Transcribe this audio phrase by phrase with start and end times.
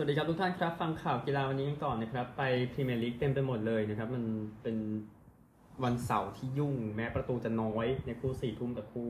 [0.00, 2.42] วัสดีครับทุกท่านครับ ฟังข่าวกีฬาวันนี้กันก่อนนะครับ ไป
[2.72, 4.24] พรีเมียร์ลีกเต็มไปหมดเลยนะครับ มัน
[4.62, 4.76] เป็น
[5.84, 9.08] วันเสาร์ที่ยุ่ง แม้ประตูจะน้อยในคู่สี่ทุ่มแต่คู่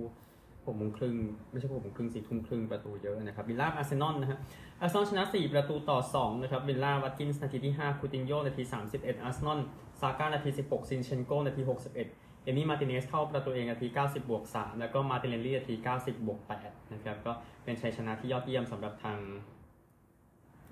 [0.67, 1.17] หกโมงครึ่ง
[1.51, 4.39] ไม่ใช่หกโมงครึ่งสี่ทุ่มครึ่งประตูเยอะนะครับวิลล่าอาร์เซนอลนะฮะ
[4.81, 8.63] อาร์เซนอลชนะ 4 ประตูต่อ 2 นะครับวิลล่าวัตกินส์นาทีที่ 5 คูตินโยนาที
[8.93, 9.61] 31 อาร์เซนอล
[10.01, 17.33] ซาก้านาที 16 ซินเชนโกนาที 61 เอมี่มาร์ติเนซเข้าประตูเองนาที 90 บวก 3 แล้วก็มาร์ติเนลลี่นาที 90 บวก 8 นะครับก็
[17.65, 19.19] เป็นชัยชนะที่ยอดเยี่ยมสำหรับทาง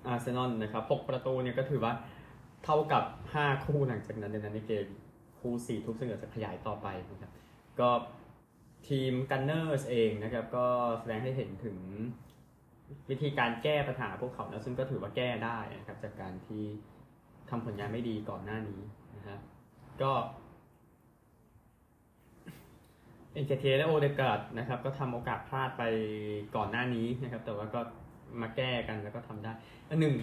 [0.07, 1.93] อาร์เซนอลนะครับ6ประตูเนี่ยก็ถือว่า
[2.63, 3.03] เท่ากับ
[3.35, 4.85] 5 คู่หลังจากนั้นในนั้นในเกม
[5.39, 7.31] คู่4ทุกซึ่งเดี๋ยวจะขยายต่อไปนะครับ
[7.79, 7.89] ก็
[8.89, 10.65] ทีมกันเนอร์สเองนะครับก็
[10.99, 11.77] แสดงให้เห็นถึง
[13.09, 16.63] วิธีการแก้ปัญหาพวกเขาแล้วซึ่งก็ถือว่าแก้ได้นะครับจากการที่
[17.49, 18.81] ทำผลงานไม่ดีก่อนหน้านี้
[19.15, 19.39] นะครับ
[20.01, 20.11] ก็
[23.33, 25.83] เอ็นเคเทียห์และโอเดการ์ดนะครับก็ทำโอกาสพลาดไป
[26.55, 27.81] ก่อนหน้านี้นะครับแต่ว่าก็
[28.41, 29.51] มาแก้กันแล้วก็ทำได้
[29.89, 30.15] อันหนึ่ง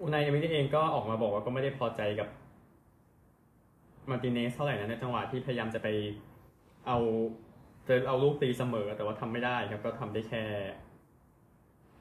[0.00, 2.28] อูไนเอเมรี่เองก็ออกมาบอกว่าก็ไม่ได้พอใจกับ
[4.10, 5.88] มาร์ติเนซเท่าไหร่นะในจังหวะที่พยายามจะไป
[6.86, 6.98] เอา
[7.88, 10.42] จะเอาลูกตีเสมอ แต่ว่าทำไม่ได้ครับก็ทำได้แค่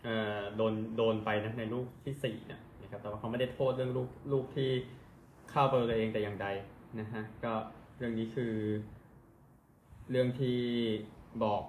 [0.03, 4.69] เอ่อโดนโดนไปนะในลูกที่สี่นะนะครับ แต่ว่าเขาไม่ได้โทษเรื่องลูกลูกที่
[5.49, 6.47] เข้าประตูตัวเองแต่อย่างใด
[6.99, 7.53] นะฮะก็
[7.97, 8.53] เรื่องนี้คือ
[10.11, 10.59] เรื่องที่
[11.43, 11.63] บอก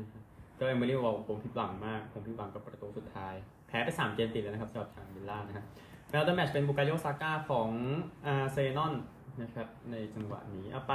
[0.00, 0.20] นะฮะ
[0.58, 3.34] ก็เอเมรี่บอกผมผิดหวังมาก ผมผิดหวังกับประตูสุดท้าย
[3.68, 5.64] แพ้ไปสามเกมติดแล้วนะครับสำหรับทางวิลล่านะครับ
[6.12, 7.70] แล้ว the match เป็นบูกาโย่ซาก้าของ
[8.26, 8.94] อาร์เซนอล
[9.42, 10.94] นะครับในจังหวะนี้เอาไป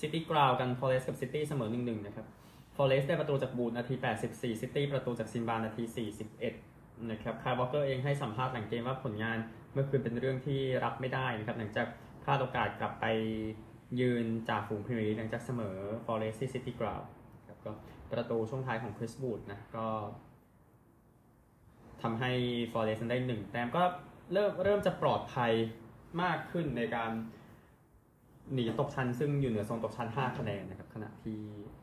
[0.00, 2.26] ซิตี้กราวด์กันฟอเรสต์กับซิตี้เสมอ1-1นะครับ
[2.76, 3.94] ฟอเรสต์ได้ประตูจากวู้ดนาที
[4.28, 6.06] 84 ซิตี้ประตูจากซิลวานาที
[6.44, 9.38] 41 นะครับไคล์วอล์คเกอร์เองให้สัมภาษณ์หลังเกมว่าผลงาน
[9.72, 11.86] เมื่อคืนเป็นเรื่องที่รับไม่ได้นะครับหลังจาก
[12.22, 13.06] พลาดโอกาสกลับไป
[14.00, 17.00] ยืนจ่าฝูงพรีเมียร์ลีกหลังจากเสมอฟอเรสต์ที่ซิตี้กราวด์
[17.48, 17.72] ครับก็
[18.12, 19.86] ประตูช่วงท้ายของคริสวู้ดนะก็
[22.02, 22.32] ทำให้
[22.72, 23.82] ฟอเรสต์ได้หนึ่งแต้มก็
[24.32, 25.52] เริ่มเริ่มจะปลอดภัย
[26.22, 27.10] มากขึ้นในการ
[28.52, 31.38] หนีตกชั้นซึ่งอยู่เหนือโซนตกชั้น 5 คะแนนนะครับ ขณะที่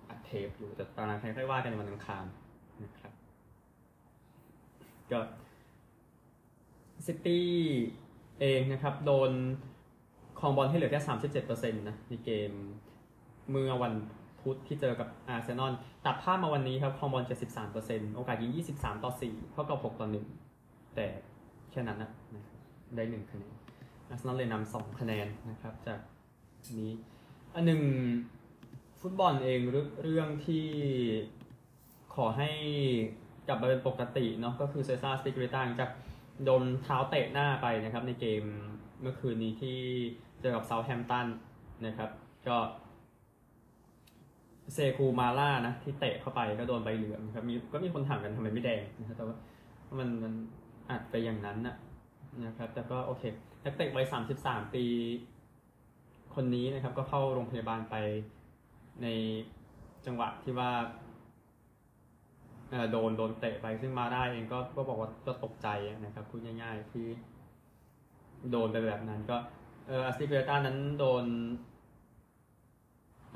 [0.09, 2.25] อัดเทปอยู่แต่ตารางคะแนนค่อยว่ากันวันอังคาร
[2.84, 3.12] นะครับ
[5.12, 5.19] ก็
[7.06, 7.47] ซิตี้
[8.40, 9.31] เองนะครับ โดน
[10.40, 11.01] ครองบอลให้เหลือแค่
[11.40, 12.51] 37%นะในเกม
[13.51, 13.94] เมื่อวัน
[14.42, 15.74] พุธที่เจอกับอาร์เซนอล
[16.06, 17.24] ตัดภาพมาวันนี้ครับครองบอล
[17.70, 20.08] 73%โอกาสยิง 23 ต่อ 4 เข้ากรอบ 6 ต่อ
[20.52, 21.08] 1 แต่
[21.72, 22.12] แค่นั้นนะ
[22.96, 23.53] ได้ 1 คะแนน
[24.09, 26.00] อาร์เซนอลเลยนำ2 คะแนนนะครับ จาก
[26.80, 26.92] นี้
[27.56, 27.81] อันหนึ่ง
[29.02, 29.59] ฟุตบอลเอง
[30.03, 30.66] เรื่องที่
[32.16, 32.50] ขอให้
[33.48, 35.92] กลับมาเป็นปกติเนาะก็คือเซซ่าสติกริต้าจาก
[36.44, 38.44] โดนเท้าเตะหน้าไปนะครับ ในเกม
[39.02, 39.78] เมื่อคืนนี้ที่
[40.42, 41.28] เจอกับเซาท์แฮมตัน
[41.86, 42.09] นะครับ
[42.48, 42.58] ก็
[44.73, 49.35] เซคูมาล่านะ ที่เตะเข้าไปก็โดนใบเหลืองครับมีก็มีคนถามกันทำไมไม่แดงนะครับแต่ว่า
[50.00, 50.33] มันมัน
[50.89, 51.75] อาจไปอย่างนั้นนะ
[52.45, 53.23] นะครับ แต่ก็โอเค
[53.63, 54.85] นักเตะวัยสามสิบสามปี
[56.35, 57.95] คนนี้นะครับ ก็เข้าโรงพยาบาลไป
[59.01, 59.07] ใน
[60.06, 60.72] จังหวะที่ว่า
[62.91, 65.67] โดนโดนเตะไปซึ่งมาได้เองก็ก็บอกว่าก็ตกใจ
[66.06, 67.06] นะครับพูดง่าย ๆ ที่
[68.51, 69.38] โดนไปแบบนั้น ก็
[69.88, 71.25] เอออาซิเบต้านั้นโดน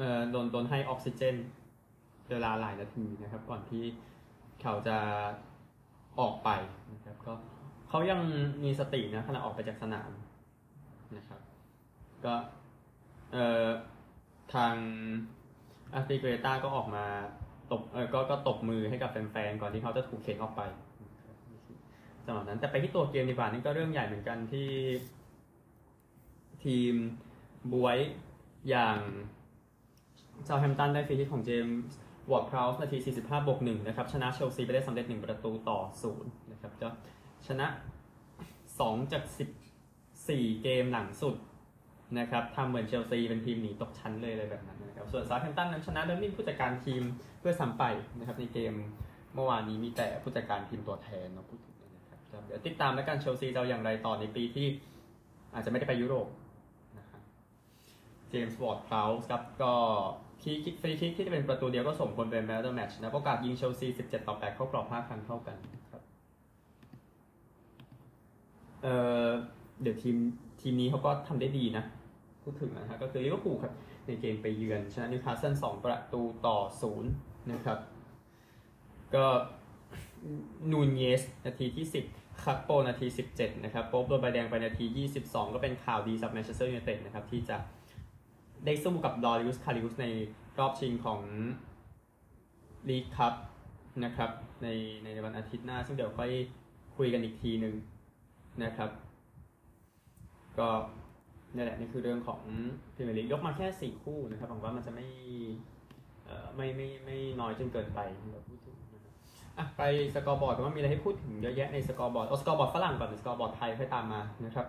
[0.02, 1.36] เอ่อโดนโดนให้ออกซิเจน
[2.30, 3.84] เวลาหลายนาทีนะครับ ก่อนที่
[4.62, 4.98] เขาจะ
[6.20, 6.50] ออกไป
[6.94, 7.34] นะครับ ก็
[7.90, 8.20] เขายัง
[8.64, 10.12] มีสตินะขณะออกไปจากสนาม
[11.18, 11.42] นะครับ
[12.26, 12.34] ก็
[13.34, 13.68] เอ่อ
[14.54, 14.74] ทาง
[15.94, 17.06] อาร์ติเกรต้าก็ออกมา
[17.72, 20.62] ตบเออก็ก็ตบมือให้กับแฟนๆก่อนที่เขาจะถูกเข็นออกไป
[22.26, 24.70] สำหรับนั้นแต่ไปที่ตัวเกมดีกว่านี่ก็เรื่องใหญ่เหมือนกันที่
[26.64, 26.94] ทีม
[27.74, 27.98] บวย
[28.70, 28.98] อย่าง
[30.48, 31.98] เซาแธมป์ตันได้ฟรีคิกของเจมส์
[32.32, 35.80] วอร์ดพราวส์นาที 45 บวก1นะครับ ชนะเชลซีไปได้สำเร็จ 1 ประตูต่อ
[36.16, 36.90] 0 นะครับก็
[37.48, 37.68] ชนะ
[38.40, 39.24] 2 จาก
[39.98, 41.36] 14 เกมหลังสุด
[42.20, 47.04] นะครับทำเหมือนเชลซีเป็นทีมหนีตกชั้นเลยอะไรแบบนั้นนะครับ ส่วนเซาแธมป์ตันนั้นชนะโดยไมมีผู้จัดการทีม
[47.40, 47.84] เพื่อสัมไป
[48.20, 48.74] นะครับในเกม
[49.34, 54.68] เมื่อวานนี้มีแต่ผู้จัดการทีมตัวแทนเนาะพูดถึงนะครับเดี๋ยวติดตามแล้วกันเชลซีจะอย่างไรต่อในปีที่
[55.54, 56.28] อาจจะไม่ได้ไปยุโรป
[56.98, 57.22] นะครับ
[58.30, 59.74] เจมส์วอร์ดพราวส์ครับก็
[60.42, 65.58] คีคิกฟรีคิกที่จะเป็นประตูเดียวก็สมควรเป็น man of the match นะโอกาสยิงเชลซี 17 ต่อ 8 เข้ากรอบ 5 ครั้งเท่ากัน
[65.92, 66.02] ครับ
[68.84, 68.96] เอ่
[69.26, 69.30] อ
[69.82, 70.16] เดี๋ยวทีม
[70.62, 71.84] ทีมนี้เขาก็ทำได้ดีนะ
[72.44, 73.74] พูดถึงนะฮะก็คือลิเวอร์พูลครับ
[74.06, 76.58] ในเกมไปเยือนชนะนิวคาสเซิล2ประตูต่อ
[77.04, 77.80] 0 นะครับ
[79.16, 79.26] ก็
[80.72, 81.86] นูนเยส นาทีที่
[82.16, 84.86] 10 คักโปนาที 17 นะครับโป๊บโดนใบแดงไปนาที
[85.24, 87.58] 22 ก็เป็นข่าวดีสำหรับแมนเชสเตอร์ยูไนเต็ดนะครับที่จะ
[88.66, 90.08] ได้สู้กับดอริอุสคาริอุสใน
[90.60, 91.20] รอบชิงของ
[92.90, 93.34] ลีกคัพ
[94.06, 94.32] นะครับ
[94.64, 94.68] ใน
[95.04, 96.32] ในวันอาทิตย์หน้า ซึ่งเดี๋ยวค่อย
[96.98, 97.76] คุยกันอีกทีหนึ่ง
[98.64, 98.90] นะครับ
[100.60, 100.70] ก็
[101.56, 102.42] นี่แหละนี่คือเรื่องของ
[102.96, 105.08] พรีเมียร์ลีกยกมาแค่สี่คู่นะครับหวังว่ามันจะไม่
[106.56, 108.00] ไม่ไม่ไม่น้อยจนเกินไป
[108.32, 109.14] เราพูดถึงนะครับ
[109.58, 109.82] อะไป
[110.16, 114.68] scoreboard กันว่ามีอะไรให้พูดถึงเยอะแยะใน scoreboard เอา scoreboard ฝรั่งก่อนหรือ scoreboard ไทยค่อยตามมานะครับ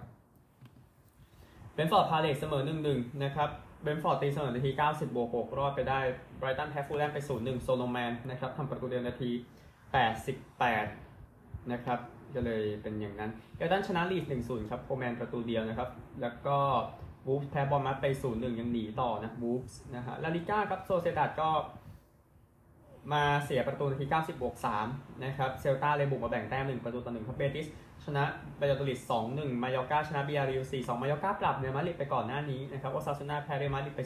[1.74, 3.50] เบรนท์ฟอร์ดพาเลซเสมอหนึ่งหนึ่งนะครับ
[3.82, 6.00] เบรนท์ฟอร์ดตีเสมอนาที 90 บวก6รอดไปได้
[6.38, 9.30] ไบรท์ตันแพ้ฟูแล่มไป 0-1 โซโลมอนนะครับทำประตูเดียวนาที
[10.90, 11.98] 88 นะครับ
[12.34, 15.88] ก็เลยเป็นอย่างนั้นเอฟเวอร์ตันชนะลีดส์1-0 ครับโคลแมนประตูเดียวนะครับ
[16.22, 16.58] แล้วก็
[17.26, 21.50] วูล์ฟส์แพ้บอร์นมัธไป 0-1 ยังหนีต่อนะวูฟส์นะฮะลาลิก้าครับโซเซียดาดก็
[23.12, 24.54] มาเสียประตูนาที 90 บวก
[24.88, 27.66] 3 นะครับ เซลตาเลยบุกมาแบ่งแต้ม 1 ประตูต่อ1ครับเบติส
[28.04, 28.24] ชนะ
[28.58, 28.98] บายาโดลิด
[29.30, 34.00] 2-1มายอร์กาชนะบียาร์เรอัล4-2มายอร์กาปราบเรอัลมาดริดไปก่อนหน้านี้นะครับโอซาซูน่าแพ้เรอัลมาดริดไป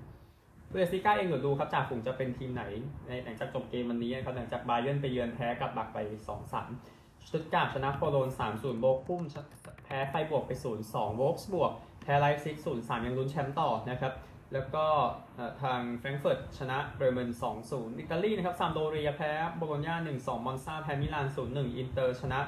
[0.00, 2.64] 0-2บุนเดสลีกาเองเดี๋ยวดูครับจ่าฝูงจะเป็นทีมไหน
[3.08, 5.98] ในหลังจากจบเกมวันนี้นะครับหลังจากบาเยิร์นไปเยือนแพ้กับกลัดบัคไป
[6.58, 9.22] 2-3สตุตการ์ชนะโคโลญจน์3-0โบคุ่ม
[9.84, 10.52] แพ้ไฟรบวร์กไป
[10.84, 11.72] 0-2โวล์ฟสบวร์ก
[12.02, 14.12] แพ้ไลป์ซิก0-3ยังลุ้นแชมป์ต่อนะครับ
[14.52, 14.86] แล้วก็
[15.62, 17.30] ทางแฟรงก์เฟิร์ตชนะเบรเมน
[17.64, 22.40] 2-0 อิตาลีนะครับซามโดเรียแพ้โบโลญญา1-2 มอนซาแพ้มิลาน 0-1 อินเตอร์ชนะ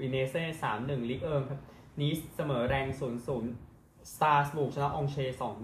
[0.00, 0.44] อูดิเนเซ่
[0.76, 1.60] 3-1ลีกเอิงครับ
[2.00, 2.86] นีสเสมอแร็งส์
[3.50, 5.16] 0-0สตราส์บูร์กชนะอองเช่ร์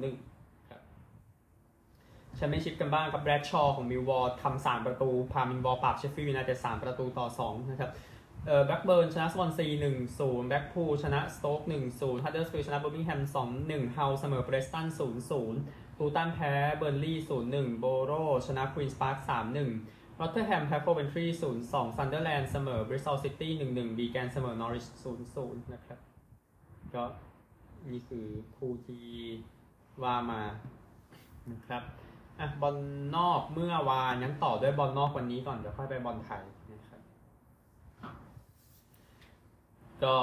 [0.06, 0.82] 2-1ครับ
[2.36, 7.90] แชมเปี้ยนชิพกันบ้างครับแบรดชอของมิลล์วอลล์ทำ3ประตู พามิลล์วอลล์ปราบเชฟฟิลด์ยูไนเต็ด3ประตูต่อ2นะครับ
[8.46, 15.60] เอ่อแบล็กเบิร์นชนะสวอนซีหนึ่งศูนย์แบล็กพูลชนะสโต๊กหนึ่งศูนย์ฮัตเดอร์สฟิลชนะเบอร์มิงแฮมสองหนึ่งฮัลล์เสมอเพรสตันศูนย์ศูนย์
[15.98, 18.12] ลูตันแพ้เบิร์นลีย์ศูนย์หนึ่งโบโร
[18.46, 19.70] ชนะควีนส์พาร์คสามหนึ่ง
[20.22, 25.98] รอตเทอร์แฮมแพ้โคเวนทรีศูนย์สองซันเดอร์แลนด์เสมอบริสตอลซิตี้หนึ่งหนึ่งวีแกนเสมอนอริชศูนย์ศูนย์นะครับ
[26.94, 27.02] ก็
[27.90, 28.26] นี่คือ
[28.56, 29.06] คู่ที่
[30.02, 30.42] ว่ามา
[31.52, 31.82] นะครับ
[32.38, 32.76] อะบอล
[33.16, 36.42] นอกเมื่อวานยังต่อด้วยบอลนอกวันนี้ก่อนเดี๋ยวค่อยไปบอลไทย
[36.72, 37.00] นะครับ
[40.02, 40.14] ก็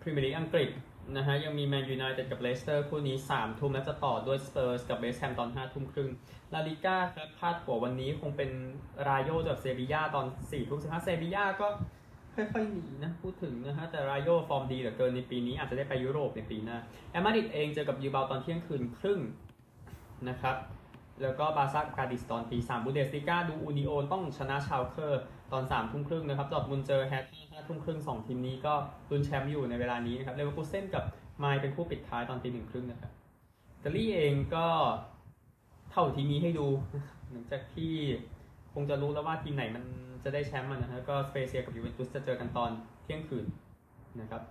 [0.00, 0.70] พรีเมียร์ลีกอังกฤษ
[1.16, 6.10] นะฮะยังมีแมนยูไนเต็ดกับเลสเตอร์คู่นี้ 3 ทุ่มแล้วจะต่อด้วยสเปอร์สกับเวสต์แฮมตอน 5 ทุ่มครึ่ง
[6.54, 8.50] ลาลิก้าครับพาดหัววันนี้คงเป็น
[9.08, 11.66] รายโยกับเซบียาตอน4ทุ่ม15เซบียาก็
[12.34, 16.78] ค่อยๆหนีนะ พูดถึงนะฮะ แต่รายโยฟอร์มดีเหลือเกินในปีนี้อาจจะได้ไปยุโรปในปีหน้า
[17.10, 19.20] แอตมาดริดเองเจอกับบิลเบาตอนเที่ยงคืนครึ่ง
[20.28, 20.56] นะครับ
[21.22, 25.22] แล้วก็บาซ่ากับกาดิสตอนตีสามบุนเดสลีกาดูอูนิโอนต้องชนะชาวเคอร์
[25.54, 28.74] ตอนสามทุ่มครึ่งนะครับดอร์ทมุนด์เจอแฮร์ธาห้าทุ่มครึ่งสองทีมนี้ก็
[29.10, 31.04] ลุ้นแชมป์อยู่ในเวลานี้นะครับเลเวอร์คูเซนกับ
[31.38, 33.12] ไมนซ์เป็นคู่ปิดท้ายตอนตีหนึ่งครึ่งนะครับ
[33.76, 34.66] อิตาลีเองก็
[35.90, 36.66] เท่าทีมนี้ให้ดู
[37.30, 37.92] หลังจากที่
[38.72, 39.84] คงจะรู้แล้วว่าทีมไหนมัน
[40.24, 42.70] จะได้แชมป์มันนะฮะก็สเปเซียกับยูเวนตุสจะเจอกันตอน
[43.02, 43.46] เที่ยงคืน
[44.20, 44.42] นะครับ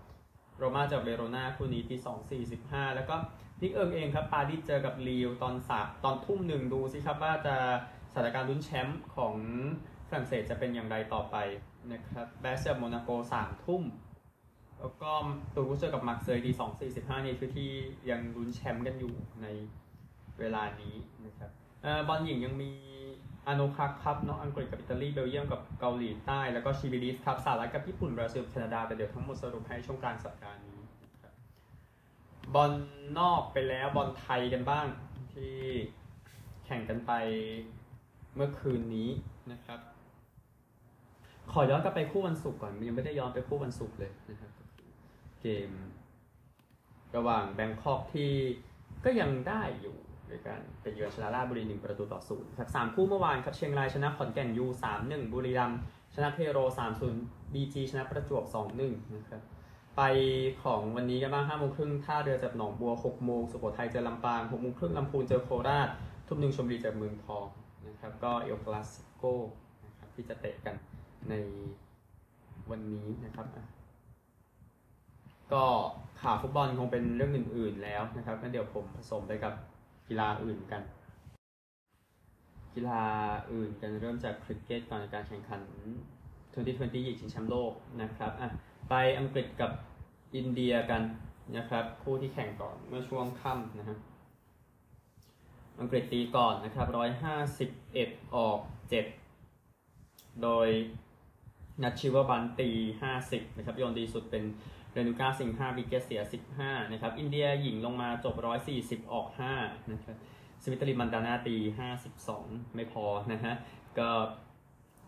[0.58, 3.16] โรม่าเจอเวโรนาคู่นี้ตีสองสี่สิบห้าแล้วก็
[3.62, 7.56] ลีกเอิงเองครับปารีสเจอกับลีลล์ตอนสามตอนทุ่มหนึ่งดูสิครับว่าจะ
[8.12, 9.36] สถานการณ์ลุ้นแชมป์ของ
[10.16, 11.36] ฝรั่งเศสจะเป็นอย่างไรต่อไป
[11.94, 13.84] นะครับแบรสต์เจอโมนาโกสามทุ่ม
[14.80, 15.12] แล้วก็
[15.54, 17.70] ตูลูสเจอกับมาร์กเซย์ตีสองสี่สิบห้านี่คือที่
[18.10, 19.48] ยังลุ้นแชมป์กันอยู่ใน
[20.40, 20.96] เวลานี้
[21.26, 21.50] นะครับ
[21.82, 22.72] เอ่อบอลหญิงยังมี
[23.48, 30.80] อาร์โนลด์คลาร์กคัพครับเนาะอังกฤษกับอิตาลีเบลเยียมกับเกาหลีใต้แล้วก็ชีบีลีฟส์ครับสหรัฐกับญี่ปุ่นบราซิลแคนาดาแต่เดี๋ยวทั้งหมดสรุปให้ช่วงกลางสัปดาห์นี้
[31.22, 31.34] ครับ
[32.54, 32.72] บอล
[33.20, 34.86] นอกไปแล้วบอลไทยกันบ้าง
[35.34, 35.58] ที่
[36.66, 37.12] แข่งกันไป
[38.36, 39.10] เมื่อคืนนี้
[39.52, 39.80] นะครับ
[41.52, 44.52] ขอย้อนกลับไปคู่วันศุกร์ก่อนยังไม่ได้ย้อนไปคู่วันศุกร์เลยนะครับ
[45.42, 45.70] เกม
[47.16, 48.32] ระหว่างแบงคอกที่
[49.06, 49.98] ก็ยังได้อยู่
[50.28, 55.80] โดยการไปเยือนชนะราชบุรีหนึ่งประตูต่อศูนย์ครับสามคู่เมื่อวานครับเชียงรายชนะขอนแก่นยูสามหนึ่งบุรีรัมย์
[56.16, 57.22] ชนะเทโรสามศูนย์
[57.54, 59.42] บีจีชนะประจวบสองหนึ่งนะครับ
[59.98, 60.02] ไป
[60.64, 65.90] ของวันนี้กันบ้างห้าโมงครึ่งท่าเรือจากหนองบัวหกโมงสุโขทัยเจอลำปางหกโมงครึ่งลำพูนเจอโคราช
[66.28, 67.46] ทุ่มหนึ่งชมบุรีเจอเมืองทอง
[67.88, 69.24] นะครับก็เอลคลาสโก
[69.86, 70.76] นะครับที่จะเตะกัน
[71.30, 71.36] ใน
[72.70, 73.48] วันนี้นะครับ
[75.54, 75.64] ก็
[76.22, 79.54] ข่าวฟุตบอลคงเป็นเรื่องอื่น ๆ แล้วนะครับงั้นเดี๋ยวผมผสมไปกับ
[80.08, 80.82] กีฬาอื่นกัน
[82.74, 83.02] กีฬา
[83.52, 85.62] อื่นกันเริ่มจากคริกเก็ตก่อนในการแข่งขัน
[86.34, 88.50] 2020หญิงชิงแชมป์โลกนะครับอะ
[88.90, 89.72] ไปอังกฤษกับ
[90.36, 91.02] อินเดียกัน
[91.58, 93.98] นะครับคู่ที่แข่งก่อนเมื่อช่วงค่ำนะฮะ
[95.80, 96.88] อังกฤษตีก่อนนะครับ
[97.62, 98.60] 151 ออก
[99.50, 100.68] 7 โดย
[101.82, 102.70] นัทชิวบันตี
[103.14, 104.44] 50 นะครับ โยนดีสุดเป็น
[104.92, 106.22] เรนูก้าสิง5วิกเกตเสีย
[106.58, 108.36] 15 นะครับ อินเดียหญิงลงมาจบ
[108.74, 109.28] 140 ออก
[109.60, 110.18] 5 นะครับ
[110.64, 111.56] สวิตเตอร์ลินมันดานาตี
[112.16, 113.54] 52 ไม่พอนะฮะ
[114.00, 114.10] ก็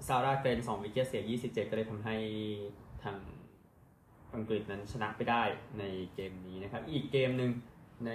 [0.07, 2.15] ซาราห์เกล็นน์2 wicket เสีย 27 ก็เลยทำให้
[3.03, 3.17] ทาง
[4.35, 5.43] อังกฤษนั้นชนะไปได้
[5.79, 5.83] ใน
[6.15, 7.51] เกมนี้นะครับ อีกเกมหนึ่ง
[8.05, 8.11] ใน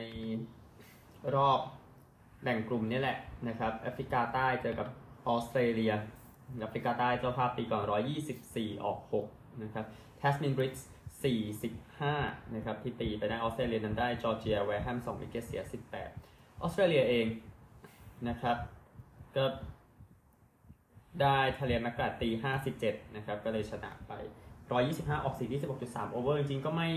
[1.35, 1.61] รอบ
[2.43, 4.89] แบ่งกลุ่มนี่แหละนะครับ แอฟริกาใต้เจอกับ
[5.29, 5.93] ออสเตรเลีย
[6.59, 7.85] แอฟริกาใต้เจ้าภาพตีก่อน
[8.35, 8.99] 124 ออก
[9.31, 9.87] 6 นะครับ
[10.19, 10.89] แทซมินบริตส์
[11.89, 15.63] 45 นะครับ ที่ตีไปได้ออสเตรเลียนั้นได้จอร์เจียแวร์แฮม2 wicket เสีย
[16.13, 17.27] 18 ออสเตรเลียเอง
[18.29, 18.57] นะครับ
[19.37, 19.45] ก็
[21.23, 22.29] ได้ทาเลียแม็กกราธตี
[22.73, 24.13] 57 นะครับ ก็เลยชนะไป
[24.69, 25.51] 125 ออก 4
[25.83, 26.91] 26.3 over จริงๆ ก็ไม่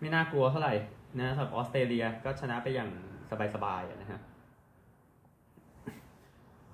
[0.00, 0.74] ไม่น่ากลัวเท่าไหร่
[1.18, 2.90] นะสำหรับออสเตรเลียก็ชนะไปอย่าง
[3.54, 4.20] สบายๆนะฮะ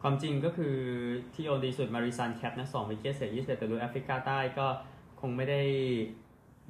[0.02, 0.76] ความจริงก็คือ
[1.34, 4.66] ที่โยนดีสุดมาริซานแคปป์นะสอง wicket เสีย21แต่ดูแอฟริกาใต้ก็
[5.20, 5.62] คงไม่ได้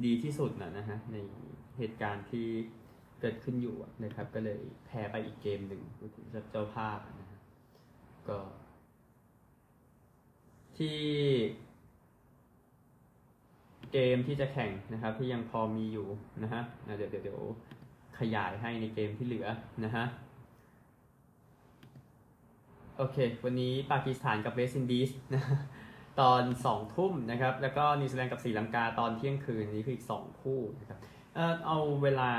[0.05, 1.17] ดีที่สุดนะนะฮะใน
[1.79, 2.47] เหตุการณ์ที่
[3.21, 5.83] เกิดขึ้นอยู่นะครับ ก็เลยแพ้ไปอีกเกมหนึ่ง
[6.17, 7.39] ถึงจะเจ้าภาพนะฮะ
[8.29, 8.39] ก็
[10.79, 10.99] ที่
[13.93, 16.07] เกมที่จะแข่งนะครับ ที่ยังพอมีอยู่
[16.43, 16.63] นะฮะ
[16.97, 17.41] เดี๋ยวเดี๋ยว
[18.19, 19.47] ขยายให้ในเกมที่เหลือ
[19.85, 20.05] นะฮะ
[23.03, 25.43] โอเค วันนี้ปากีสถานกับเวสต์อินดีสนะ
[26.21, 30.99] ตอนสองทุ่มนะครับ แล้วก็นิวซีแลนด์กับศรีลังกาตอนเที่ยงคืนนี้คืออีกสองคู่นะครับ
[31.35, 32.31] เออเอาเวลา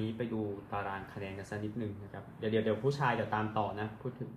[0.00, 4.30] นี้ไปดูตารางคะแนนกันสักนิดหนึ่งนะครับ เดี๋ยวเดี๋ยวเดี๋ยวผู้ชายเดี๋ยวตามต่อนะ พูดถึง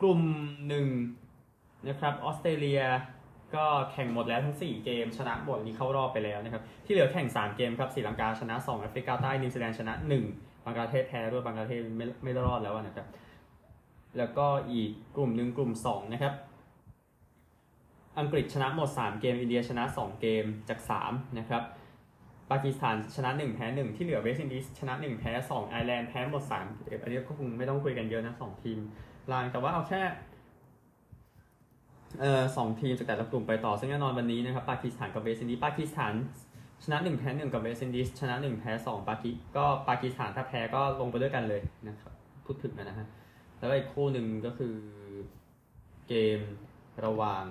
[0.00, 0.20] กลุ่ม
[0.68, 0.86] หนึ่ง
[1.88, 2.82] นะครับออสเตรเลีย
[3.54, 9.94] ก็แข่งหมดแล้วทั้ง 4 เกม ชนะหมดนี้เข้ารอบไปแล้วนะครับ ที่เหลือแข่ง 3 เกมครับศรีลังกาชนะ2แอฟริกาใต้นิวซีแลนด์ชนะ
[10.28, 13.08] 1บังกลาเทศแพ้ด้วยบังกลาเทศไม่ไม่รอดแล้วนะครับ
[14.18, 16.34] แล้วก็อีกกลุ่มหนึ่งกลุ่ม 2 นะครับ
[18.18, 21.62] อังกฤษชนะหมด 3 เกม อินเดียชนะ 2 เกมจาก 3 นะครับ
[22.50, 28.78] ปากีสถานชนะ 1 แพ้ 1 ที่เหลือเวสต์อินดีสชนะ 1 แพ้ 2 ไอร์แลนด์แพ้หมด3เกมอันนี้ก็คงไม่ต้องคุยกันเยอะนะ 2 ทีม
[29.32, 30.02] ล่างแต่ว่าเอาแค่
[32.20, 36.14] เอ่อสองทีมจากแต่ละกลุ่มไปต่อ ซึ่งแน่นอนวันนี้นะครับปากีสถานกับเวสต์อินดีสปากีสถาน
[36.84, 42.12] ชนะ1แพ้1กับเวสต์อินดีสชนะ1แพ้2ปากีก็ปากีสถานถ้าแพ้ก็ลงไปด้วยกันเลยนะครับ
[42.44, 43.06] พูดถึงนะฮะ
[43.58, 44.76] แล้วอีกคู่หนึ่งก็คือ
[46.08, 46.40] เกม
[47.04, 47.46] ระหว่าง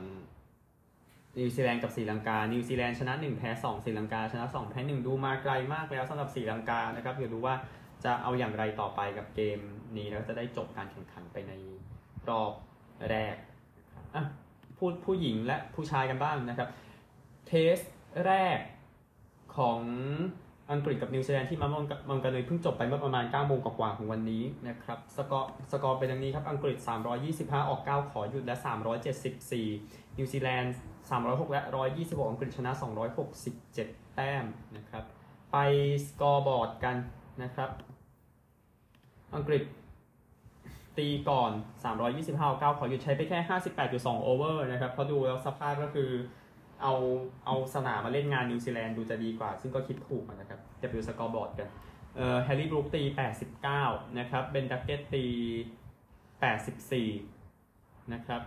[1.40, 7.56] นิวซีแลนด์กับศรีลังกา นิวซีแลนด์ชนะ1แพ้2ศรีลังกา ชนะ2แพ้1ดูมาไกลมากแล้วสำหรับศรีลังกานะครับเดี๋ยวดูว่า
[8.04, 9.60] จะเอาอย่างไรต่อไปกับเกม
[9.98, 11.54] นี้แล้วจะได้จบการแข่งขันไปใน
[12.30, 12.54] รอบ
[13.10, 13.36] แรก
[14.16, 14.24] อะ
[14.78, 16.70] พูดผู้หญิงและผู้ชายกันบ้างนะครับ
[17.48, 17.78] Test
[18.26, 18.60] แรก
[19.58, 19.80] ของ
[20.74, 26.78] อังกฤษกับนิวซีแลนด์ที่เมาท์มองกานุยเพิ่งจบไปเมื่อประมาณ9โมงกว่าของวันนี้นะครับสกอร์สกอร์เป็นดังนี้ครับอังกฤษ
[27.24, 28.56] 325 ออก 9 ขอหยุดและ
[29.38, 30.76] 374 นิวซีแลนด์
[31.12, 31.62] 306 และ
[31.96, 32.72] 126 อังกฤษชนะ
[33.44, 34.46] 267 แต้ม
[34.78, 35.04] นะครับ
[35.52, 35.58] ไป
[36.08, 36.96] scoreboard กัน
[37.44, 37.70] นะครับ
[39.36, 39.64] อังกฤษ
[40.98, 41.52] ตีก่อน
[41.94, 43.40] 325ออก9ขอหยุดใช้ไปแค่
[43.82, 46.12] 58.2 over นะครับเพราะดูแล้วสภาพก็คือ
[46.84, 46.94] เอา
[47.46, 50.43] เอาสนามมาเล่นงานนิวซีแลนด์ดูจะดีกว่า ซึ่งก็คิดถูกนะ
[50.84, 51.70] จะไปดู scoreboard กัน
[52.16, 53.02] เอ่อแฮร์รี่บรู๊คตี
[53.62, 55.26] 89 นะครับเบนดักเก็ตตี
[57.30, 58.42] 84 นะครับ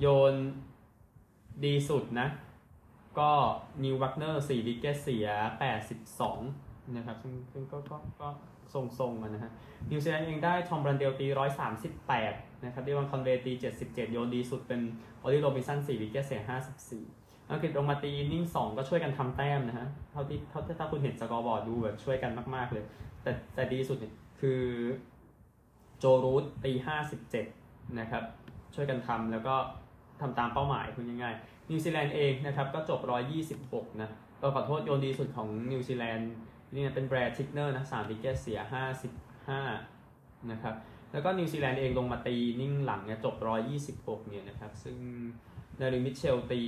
[0.00, 0.34] โยน
[1.64, 2.28] ดีสุดนะ
[3.18, 3.30] ก็
[3.84, 5.28] นีลวากเนอร์4 wicket เสีย
[6.08, 8.28] 82 นะครับ ซึ่งซึ่งก็ก็ก็
[8.72, 9.52] ทรงๆกันนะฮะ
[9.90, 11.26] นิวซีแลนด์เองได้ทอมบลันเดลล์ตี
[11.96, 13.52] 138 นะครับเดวอนคอนเวย์ตี
[13.84, 14.80] 77 โยนดีสุดเป็น
[15.22, 16.42] ออลลี่โรบินสัน4 wicket เสีย
[16.86, 17.17] 54
[17.50, 22.84] อังกฤษลงมาตี innings 2ก็ช่วยกันทำแต้มนะฮะ เท่าที่เท่าที่ถ้าคุณเห็น scoreboard ดูแบบช่วยกันมาก ๆเลย
[23.22, 24.62] แต่แต่ดีสุดเนี่ยคือ
[25.98, 26.72] โจรูตตี
[27.34, 28.24] 57นะครับ
[28.74, 29.54] ช่วยกันทำแล้วก็
[30.20, 33.00] ทำตามเป้าหมายคุณง่ายๆนิวซีแลนด์เองนะครับก็จบ
[33.50, 34.10] 126นะ
[34.42, 36.30] ก็ขอโทษโยนดีสุดของนิวซีแลนด์
[36.74, 38.60] นี่เป็นแบลร์ทิกเนอร์นะ3 wicket เสีย
[39.34, 40.74] 55นะครับ
[41.12, 43.34] แล้วก็นิวซีแลนด์เองลงมาตี innings หลังเนี่ยจบ
[43.82, 44.96] 126 เนี่ยนะครับ ซึ่ง
[45.80, 46.60] แดริลมิตเชลล์ตี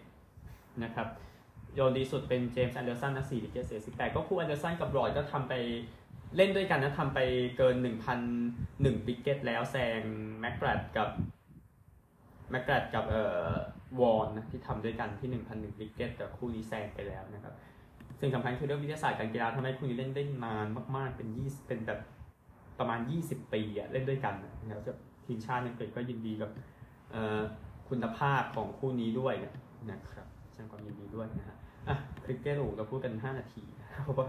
[0.00, 1.08] 57 นะครับ
[1.74, 5.54] โยนดีสุดเป็นเจมส์แอนเดอร์สันนะ4 wicket เสีย18 ก็คู่แอนเดอร์สันกับบรอดก็ทำไป
[6.36, 7.20] เล่นด้วยกันนะทำไป
[7.56, 7.76] เกิน
[8.40, 10.00] 1,001 wicket แล้วแซง
[10.40, 11.08] แม็กแกรธกับ
[12.50, 13.50] แม็กแกรธกับเอ่อ
[14.00, 17.54] วอนนะที่ทำด้วยกันที่ 1,001วิกเกตแต่คู่นี้แซงไปแล้วนะครับ
[18.20, 22.00] สิ่งสำคัญคือเรื่องวิทยาศาสตร์การกีฬาทำให้คู่นี้เล่นได้นานมาก ๆ เป็น20เป็นแบบ
[22.78, 24.34] ประมาณ 20 ปีอะเล่นด้วยกัน
[24.66, 26.50] นะครับทีมชาติอังกฤษก็ยินดีกับ
[27.12, 27.40] เอ่อ
[27.88, 29.34] คุณภาพของคู่นี้ด้วย
[29.90, 31.56] นะครับแสดงความยินดีด้วยนะฮะ
[31.88, 33.62] อะคริกเก็ตโอ้เราพูดกัน 5 นาที
[34.04, 34.26] เพราะว่า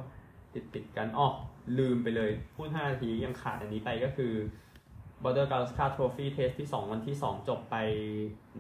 [0.54, 1.28] ติดติดกันอ๋อ
[1.80, 4.34] ลืมไปเลย พูด 5 นาทียังขาดอันนี้ไปก็คือ
[5.24, 7.76] Border g a l s c a Trophy Test ที่ 2 วันที่ 2 จบไป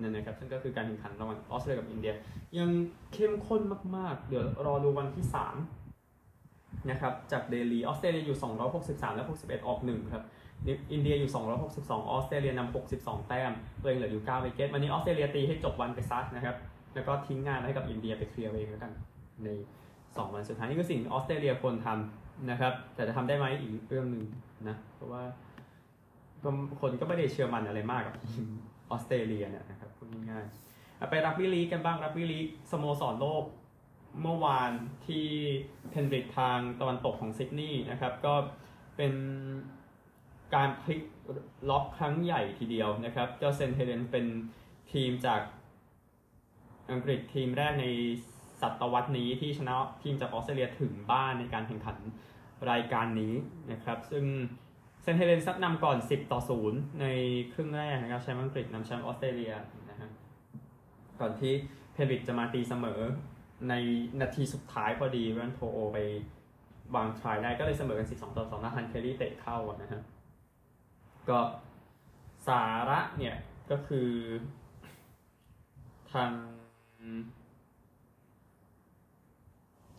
[0.01, 2.13] นั่นนะครับซึ่งก็คือการแข่งขันระหว่างออสเตรเลียกับอินเดีย
[2.57, 2.69] ยัง
[3.13, 3.61] เข้มข้น
[3.95, 5.25] มาก ๆ เดี๋ยวรอดูวันที่
[6.07, 8.37] 3 นะครับ จากเดลีออสเตรเลียอยู่
[8.77, 10.23] 263 และ 61 ออก 1 ครับ
[10.91, 16.55] อินเดียอยู่ 262 ออสเตรเลียนำ62 แต้มตัวเองเหลืออยู่9 wicket วันนี้ออสเตรเลียตีให้จบวันไปซัดนะครับ
[16.93, 18.91] แล้วก็ทิ้งงานให้กับอินเดียไปเคลียร์เองแล้วกัน
[19.43, 19.49] ใน
[19.91, 24.23] 2 วันสุดท้ายนี่คือสิ่งออสเตรเลียควรทำนะครับ แต่จะทำได้ไหมอีกเรื่องหนึ่ง
[24.67, 25.23] นะ เพราะว่า
[26.81, 28.47] คนก็ไม่ได้เชื่อมันอะไรมากกับทีม
[28.91, 32.39] ออสเตรเลียเนี่ยนะครับพูดง่ายๆไปรักบี้ลีกกันบ้างรักบี้ลีก
[32.71, 33.43] สโมสรโลก
[34.21, 34.71] เมื่อวาน
[35.05, 35.25] ที่
[35.89, 38.33] เพนริธทางตะวันตกของซิดนีย์นะครับ ก็
[38.97, 39.13] เป็น
[40.55, 41.01] การพลิก
[41.69, 44.25] ล็อกครั้งใหญ่ทีเดียวนะครับ เจ้าเซนต์เฮเลนส์เป็น
[44.93, 45.41] ทีมจาก
[46.91, 47.85] อังกฤษทีมแรกใน
[48.61, 51.97] ศตวรรษนี้ที่ชนะทีมจากออสเตรเลียถึงบ้านในการแข่งขัน
[52.71, 53.33] รายการนี้
[53.71, 54.25] นะครับ ซึ่ง
[55.01, 57.05] เซนต์เฮเลนส์ซัดนำก่อน 10 ต่อ 0 ใน
[57.53, 59.53] ครึ่งแรกนะครับแชมป์อังกฤษนำแชมป์ออสเตรเลีย
[59.89, 60.09] นะฮะ
[61.19, 61.53] ก่อนที่
[61.93, 63.01] เพนริธจะมาตีเสมอ
[63.69, 63.73] ใน
[64.21, 65.97] นาทีสุดท้ายพอดีไบรอันโทโอไป
[66.95, 70.01] วาง try ได้ก็เลยเสมอกัน 12 ต่อ2แล้วนาธานเคลียรี่เตะเข้าอะนะฮะ
[71.29, 71.39] ก็
[72.47, 73.35] สาระเนี่ย
[73.71, 74.09] ก็คือ
[76.13, 76.31] ทาง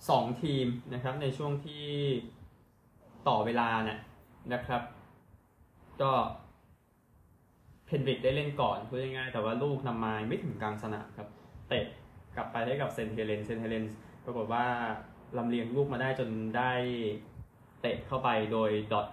[0.09, 1.87] สองทีมนะครับในช่วงที่
[3.29, 3.99] ต่อเวลาเนี่ย
[4.53, 4.83] นะครับ
[6.03, 6.13] ก็
[7.87, 11.29] เพนริธได้เล่นก่อนพูดง่ายๆแต่ว่าลูกนำมาไม่ถึงกลางสนามครับ
[11.69, 11.87] เตะ
[12.37, 13.85] กลับไปให้กับเซนต์เฮเลนส์เซนต์เฮเลนส์
[14.25, 14.67] ปรากฏว่า
[15.37, 16.73] ลำเลียงลูกมาได้จนได้
[17.81, 19.07] เตะเข้าไปโดยดอดด์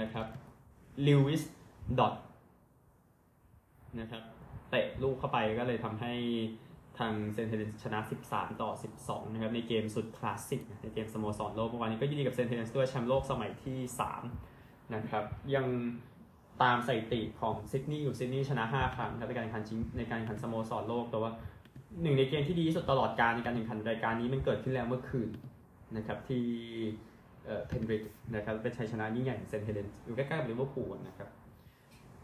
[0.00, 0.26] นะครับ
[1.06, 1.42] ลูอิส
[1.98, 2.14] ดอดด์
[4.00, 4.22] นะครับ
[4.70, 6.12] เตะลูกเข้าไปก็เลยทำให้
[6.98, 7.98] ทางเซนต์เฮเลนส์ชนะ
[8.30, 8.70] 13 ต่อ
[9.02, 13.78] 12 นะครับ ในเกมสุดคลาสสิก ในเกมสโมสรโลกเมื่อวานนี้ก็ยินดีกับเซนต์เฮเลนส์ด้วยแชมป์โลกสมัยที่
[14.36, 15.66] 3 นะครับ ยัง
[16.62, 21.30] ตามสถิติของซิดนีย์อยู่ซิดนีย์ชนะ 5 ครั้งในการแข่งขันจริงในการแข่งขันสโมสรโลกแต่ว่า
[22.02, 25.28] หนึ่งในเกมที่ดีที่สุดตลอดกาลในการแข่งขันรายการนี้มันเกิดขึ้นแล้วเมื่อคืน
[25.96, 26.44] นะครับที่
[27.66, 28.02] เพนริธ
[28.34, 31.28] นะครับเป็นชัยชนะยิ่งใหญ่ของเซนต์เฮเลนส์อยู่ใกล้ๆกับลิเวอร์พูลนะครับ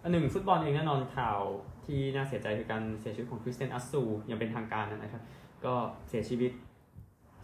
[0.02, 1.40] อันหนึ่งฟุตบอลเองแน่นอนข่าว
[1.86, 5.22] ที่น่าเสียใจคือการเสียชีวิตของคริสเตียนอัตซูยังเป็นทางการนะครับ
[5.64, 5.74] ก็
[6.08, 6.52] เสียชีวิต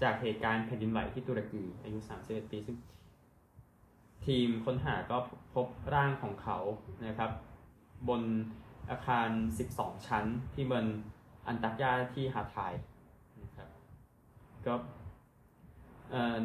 [0.02, 2.76] จากเหตุการณ์แผ่นดินไหวที่ตุรกีอายุ 31 ปี ซึ่ง
[4.26, 5.16] ทีมค้นหาก็
[5.54, 6.58] พบร่างของเขา
[7.06, 7.30] นะครับ
[8.08, 8.22] บน
[8.90, 9.28] อาคาร
[9.68, 10.24] 12 ชั้น
[10.54, 10.86] ที่เมือง
[11.46, 12.72] อันตักยาที่หาทาย
[13.42, 13.68] นะครับ
[14.66, 14.74] ก็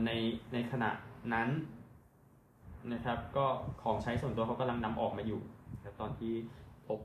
[0.06, 0.12] ใน
[0.54, 0.92] ในขณะ
[1.34, 1.48] นั้น
[2.94, 3.46] นะครับ ก็
[3.82, 5.42] ของใช้ส่วนตัวเขากำลังนำออกมาอยู่
[6.00, 6.34] ตอนที่
[6.88, 7.00] พบ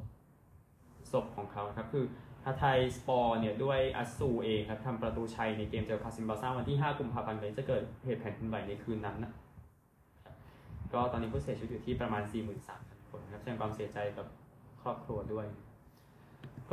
[1.12, 2.04] ศพของเขาครับคือ
[2.44, 9.32] ฮาไทยสปอร์เนี่ยด้วยอัสซูเองครับทำประตูชัยในเกมเจอคาซิมบาซ่าวันที่ 5 กุมภาพันธ์เลยจะเกิดเหตุแผ่นดินไหวในคืนนั้นนะ
[10.92, 12.22] ก็ตอนนี้ผู้เสียชีวิตอยู่ที่ประมาณ
[12.66, 14.26] 43,000 คนครับแสดงความเสียใจกับ
[14.82, 15.46] ครอบครัวด้วย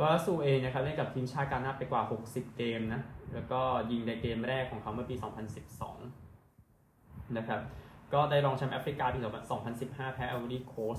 [0.04, 3.00] ัตซูเองนะครับเล่นกับทีมชาติกานาไปกว่า 60 เกมนะ
[3.34, 5.14] แล้วก็ยิงในเกมแรกของเขาเมื่อปี
[6.20, 7.60] 2012 นะครับ
[8.12, 9.18] ก็ได้รองแชมป์แอฟริกาปี
[9.66, 10.98] 2015 แพ้ไอวอรี่โคสต์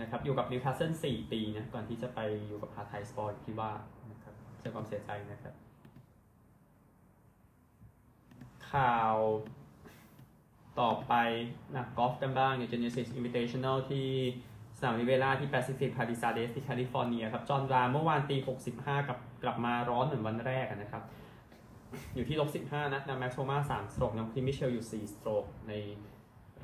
[0.00, 3.72] นะครับอยู่กับนิวคาสเซิล4ปีนะก่อนที่จะไปอยู่กับฮาไตย์สปอร์ที่ว่า
[4.10, 5.54] นะครับแสดงความเสียใจนะครับ
[8.72, 9.16] ข่าว
[10.80, 11.14] ต่อไป
[11.74, 14.08] นะกอล์ฟกันบ้างเนี่ย Genesis Invitational ที่
[14.78, 18.36] สนามริเวียร่าที่ Pacific Palisades ที่แคลิฟอร์เนียครับ จอนราห์มเมื่อวานตี
[18.72, 21.02] 65 กับกลับมาร้อนเหมือนวันแรกนะครับ
[22.14, 25.72] อยู่ที่ลบ 15 นะนะแม็กซ์โฮมา3 stroke นะคีธมิตเชลล์อยู่ 4 stroke ใน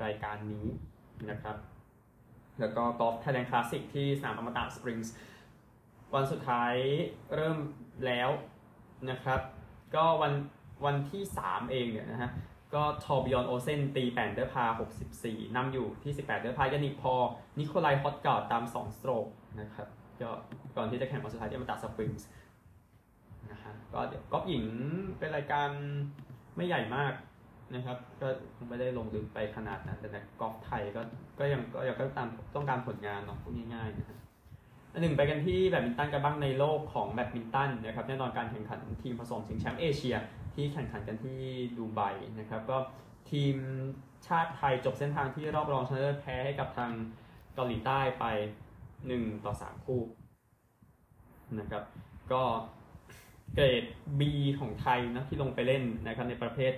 [0.03, 0.65] รายการนี้
[1.29, 1.55] นะครับ
[2.59, 5.13] แล้วก็กอล์ฟไทยแลนด์คลาสสิกที่สนามอมตะสปริงส์
[6.13, 6.73] วันสุดท้าย
[7.35, 7.57] เริ่ม
[8.05, 8.29] แล้ว
[9.09, 9.39] นะครับ
[9.95, 10.33] ก็วัน
[10.85, 12.31] วันที่ 3 เองเนี่ยนะฮะ
[12.73, 14.65] ก็ธอร์บยอร์นโอเลเซนตี8 under par
[15.11, 17.13] 64นำอยู่ที่ 18 under par ยานนิคพอล
[17.59, 19.27] นิโคไลฮอยการ์ดตาม 2 stroke
[19.61, 19.87] นะครับ
[20.21, 20.29] ก็
[20.75, 22.27] ก่อนที่จะแข่งวันสุดท้ายที่อมตะสปริงส์
[23.51, 24.65] นะฮะก็เดี๋ยวกอล์ฟหญิง
[25.19, 25.69] เป็นรายการ
[26.55, 27.13] ไม่ใหญ่มาก
[27.75, 28.27] นะครับ ก็
[28.69, 31.01] ไม่ได้ลงลึกไปขนาดนั้น แต่กอล์ฟไทยก็
[31.39, 34.17] ก็ยังก็ยังก็ตามต้องการผลงานเนาะพูดง่ายๆนะครับ
[34.93, 40.15] อันหนึ่งไปกันที่แบดมินตันกันบ้างในโลกของแบดมินตันนะครับแน่นอนการแข่งขันทีมผสมชิงแชมป์เอเชีย
[40.55, 41.39] ที่แข่งขันกันที่
[41.77, 42.01] ดูไบ
[42.39, 42.77] นะครับ ก็
[43.31, 43.55] ทีม
[44.27, 46.91] ชาติไทยจบเส้นทางที่รอบรองชนะเลิศแพ้ให้กับทาง
[47.55, 48.25] เกาหลีใต้ไป
[48.85, 50.01] 1 ต่อ 3 คู่
[51.59, 51.83] นะครับ
[52.31, 52.43] ก็
[53.55, 53.83] เกรด
[54.19, 54.21] B
[54.59, 56.73] ของไทยนะที่ลงไปเล่นนะครับในประเภท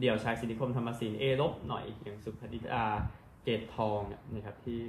[0.00, 2.84] เดี่ยวชายสินิคมธรรมศิลป์ A ลบหน่อยอย่างสุภดิตา
[3.42, 4.00] เกรดทอง
[4.34, 4.80] นะครับที่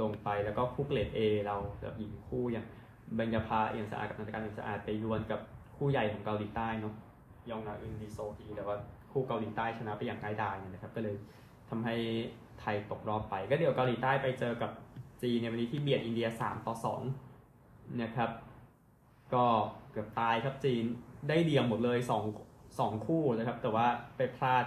[0.00, 2.66] ลงไปแล้วก็คู่เกรด A เราแบบหญิงคู่อย่าง
[3.16, 5.40] เบญญาภาเอียมสะอาดกับนันทการเอียมสะอาดไปดวลกับ
[5.76, 6.94] คู่ใหญ่ของเกาหลีใต้เนาะ
[7.50, 8.76] ยองนาอึนดีโซฮีแต่ว่า
[9.12, 11.16] คู่เกาหลีใต้ชนะไปอย่างง่ายดายนะครับก็เลย
[11.70, 11.96] ทำให้
[12.60, 14.70] ไทยตกรอบไป ก็เดี๋ยวเกาหลีใต้ไปเจอกับ
[15.22, 16.74] จีนในวันนี้ที่เบียดอินเดีย 3 ต่อ
[17.38, 18.30] 2นะครับ
[19.34, 19.44] ก็
[19.90, 20.84] เกือบตายครับจีน
[21.28, 22.47] ได้เดียมหมดเลย 2
[22.86, 23.86] 2คู่นะครับ แต่ว่า
[24.16, 24.64] ไปพลาด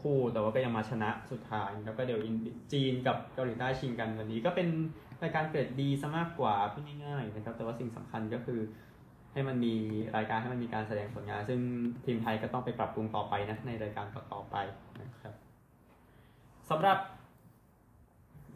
[0.00, 2.20] คู่แต่ว่าก็ยังมาชนะสุดท้ายแล้วก็เดี๋ยว
[2.72, 4.68] จีนกับเกาหลีใต้ชิงกันวันนี้ ก็เป็น
[5.22, 8.60] รายการเกรดดีซะมากกว่าพูดง่ายๆนะครับ แต่ว่าสิ่งสำคัญก็คือ
[9.32, 9.74] ให้มันมี
[10.16, 11.60] รายการให้มันมีการแสดงผลงาน ซึ่ง
[12.04, 14.56] ทีมไทยก็ต้องไปปรับปรุงต่อไปนะในรายการต่อๆไป
[15.02, 15.34] นะครับ
[16.70, 16.98] สำหรับ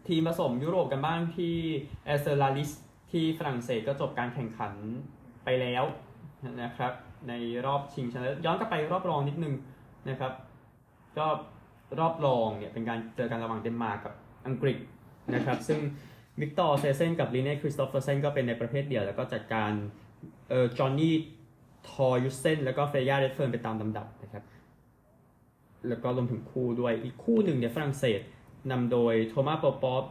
[0.09, 1.55] ทีมผสมยุโรปกันบ้างที่
[2.05, 2.71] เอเซอร์ลาลิส
[3.11, 4.73] ที่ฝรั่งเศสก็จบการแข่งขัน
[5.45, 5.85] ไปแล้ว
[6.63, 6.93] นะครับ
[7.29, 7.33] ใน
[7.67, 9.55] รอบชิงชนะเลิศย้อนกลับไปรอบรองนิดนึง
[10.11, 10.33] นะครับ
[11.19, 11.27] ก็
[12.01, 14.15] รอบรองเนี่ยเป็นการเจอกันระหว่างเดนมาร์กกับ
[14.47, 14.79] อังกฤษ
[15.35, 15.79] นะครับ ซึ่ง
[16.41, 19.73] วิกตอร์เซเซนกับลีเน่คริสโตเฟอร์เซนก็เป็นในประเภทเดียว แล้วก็จัดการ
[20.49, 21.15] เอ่อจอห์นนี่
[21.89, 24.45] ทอยุสเซนแล้วก็เฟย่าเรดเฟิร์นไปตามลำดับนะครับ
[25.89, 28.21] แล้วก็รวมถึงคู่ด้วยอีกคู่หนึ่งเนี่ยฝรั่งเศส
[28.71, 30.05] นำโดยโทมัสโปปอฟ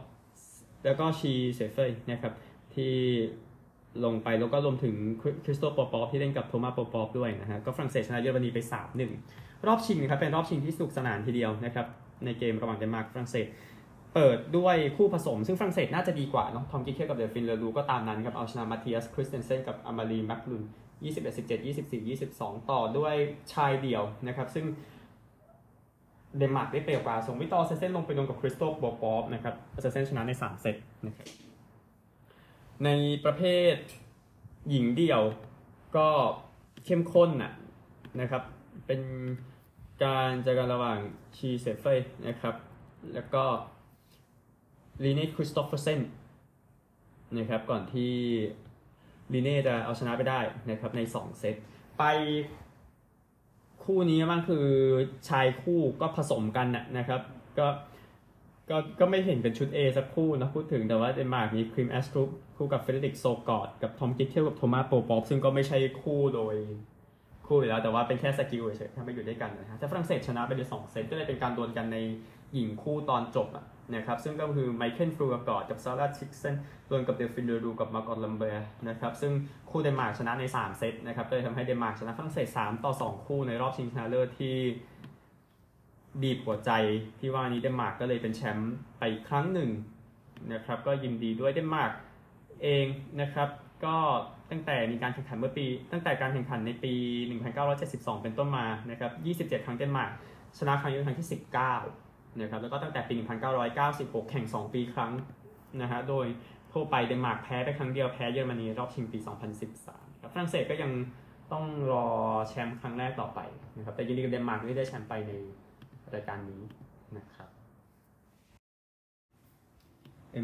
[0.84, 2.32] แล้วก็ชีเซเฟยนะครับ
[2.74, 2.94] ที่
[4.04, 4.94] ลงไปแล้วก็รวมถึง
[5.44, 8.58] คริสโตโปปอที่เล่นกับโทมัสโปปอด้วยนะฮะก็ฝรั่งเศสชนะเยอรมนีไป
[9.12, 11.86] 3-1 รอบชิงนะครับเป็นรอบชิงที่สนุกสนานทีเดียวนะครับ
[12.24, 13.46] ในเกมระหว่างเดนมาร์กฝรั่งเศส
[14.14, 20.62] เปิดด้วยคู่ผสมซึ่งฝรั่งเศสน่าจะดีกว่าเนาะทอมกิเคกับเดลฟินเลรูก็ตามนั้นครับเอาชนะมาเทียสคริสเตนเซนกับอามารีแมคลุน
[21.02, 23.14] 21 17 24 22 ต่อด้วย
[23.52, 24.64] ชายเดี่ยวนะครับซึ่ง
[26.36, 30.76] เดนมาร์กได้เปรียบกว่าส่งวิตอเซเซนลงไปชนกับคริสโตฟบอปอฟนะครับเซเซนชนะใน 3 เซต
[31.06, 31.26] นะครับ
[32.84, 32.88] ใน
[33.24, 33.74] ประเภท
[34.70, 35.22] หญิงเดี่ยว
[35.96, 36.08] ก็
[36.84, 37.52] เข้มข้นนะ
[38.20, 38.42] นะครับ
[38.86, 39.00] เป็น
[40.04, 40.98] การเจอกันระหว่าง
[41.36, 42.54] ชีเซฟเฟยนะครับ
[43.14, 43.44] แล้วก็
[45.04, 46.00] ลีเน่คริสโตเฟอร์เซน
[47.38, 48.12] นะครับ ก่อนที่
[49.32, 51.54] ลีเน่จะเอาชนะไปได้นะครับใน 2 เซต
[51.98, 52.04] ไป
[53.84, 54.66] คู่นี้บ้างคือ
[55.28, 57.20] ชายคู่ก็ผสมกันนะนะครับ
[57.58, 57.66] ก็
[58.70, 66.56] ก็ก็ไม่เห็นเป็นชุด A สักคู่นะพูดถึงแต่ว่าเดนมาร์กมีคิมแอสตรูปคู่กับเฟเดริกโซกอดกับทอมกิทเทลกับโทมัสโปปอฟซึ่งก็ไม่ใช่คู่โดย
[67.46, 71.98] คู่อยู่แล้วแต่ว่าเป็นแค่ skill เฉยๆถ้าไม่อยู่ด้วยกันนะฮะแต่ฝรั่งเศสชนะไปในสองเซตก็เลยเป็นการดวลกันใน
[72.54, 76.54] หญิงคู่ตอนจบอะนะครับซึ่งก็คือไมเคิลฟรูกอดกับซาร่าชิกเซน
[76.88, 79.32] ดวลกับเดลฟินเดรูกับมาร์กอตลัมเบร์นะครับซึ่ง
[79.70, 84.56] คู่เดนมาร์กชนะใน 3 เซตนะครับก็เลยทำให้เดนมาร์กชนะฝรั่งเศส3ต่อ 2 คู่ในรอบชิงชนะเลิศที่
[86.22, 86.70] บีบหัวใจ
[87.20, 89.70] ที่ว่านี้เดนมาร์กก็เลยเป็นแชมป์ไปอีกครั้งหนึ่ง
[90.52, 91.92] นะครับ ก็ยินดีด้วยเดนมาร์ก
[92.62, 92.86] เอง
[93.20, 93.48] นะครับ
[93.84, 93.96] ก็
[94.50, 96.94] ตั้งแต่มีการแข่งขันเมื่อปี ตั้งแต่การแข่งขันในปี
[97.58, 99.12] 1972 เป็นต้นมานะครับ
[99.50, 100.10] 27 ครั้งเดนมาร์ก
[100.58, 101.28] ชนะครั้งนี้เป็นครั้งที่
[101.82, 103.14] 19นะครับแล้วก็ตั้งแต่ปี
[103.72, 105.12] 1996 แข่ง 2 ปีครั้ง
[105.80, 106.26] นะฮะโดย
[106.72, 109.18] ทั่วไปเดนมาร์กแพ้ไปครั้งเดียวแพ้เยอรมนีรอบชิงปี
[109.70, 110.90] 2013ครับฝรั่งเศสก็ยัง
[111.52, 112.06] ต้องรอ
[112.48, 113.40] แชมป์ครั้งแรกต่อไป
[113.76, 115.32] นะครับแต่ยินดีกับเดนมาร์กที่ได้แชมป์ไปใน
[116.14, 116.62] รายการนี้
[117.16, 117.48] นะครับ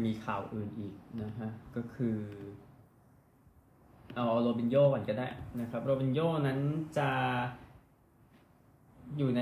[0.05, 2.17] มีข่าวอื่นอีกนะฮะก็คือ
[4.15, 5.27] เอาโรบินโญ่ก่อนก็ได้
[5.61, 6.59] นะครับโรบินโญ่นั้น
[6.97, 7.09] จะ
[9.17, 9.41] อยู่ใน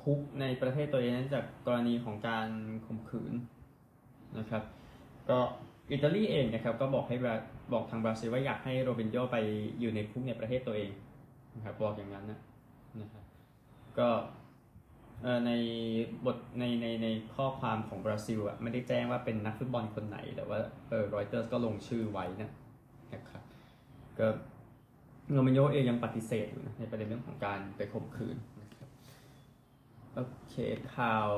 [0.00, 2.48] คุกในประเทศตัวเองนั้นจากกรณีของการ
[2.86, 3.32] ข่มขืน
[4.38, 4.62] นะครับ
[5.30, 5.38] ก็
[5.92, 7.16] อิตาลีเองนะครับก็บอกให้
[7.72, 9.36] บอกทางบราซิลว่าอยากให้โรบินโญ่ไป
[9.80, 10.90] อยู่ในคุกในประเทศตัวเอง
[11.54, 12.40] นะครับบอกอย่างนั้นนะ
[13.02, 13.24] นะครับ
[13.98, 14.08] ก็
[15.46, 15.50] ใน
[16.26, 22.50] บทในในในข้อความของบราซิลอะไม่ได้แจ้งว่าเป็นนักฟุตบอลคนไหน แต่ว่าเออรอยเตอร์สก็ลงชื่อไว้นะ
[23.14, 23.42] นะครับ
[24.18, 24.26] ก็
[25.32, 28.36] โรบินโญ่เองยังปฏิเสธอยู่นะในประเด็นเรื่องของการไปข่มขืน
[30.14, 30.54] โอเค
[30.96, 31.28] ข่าว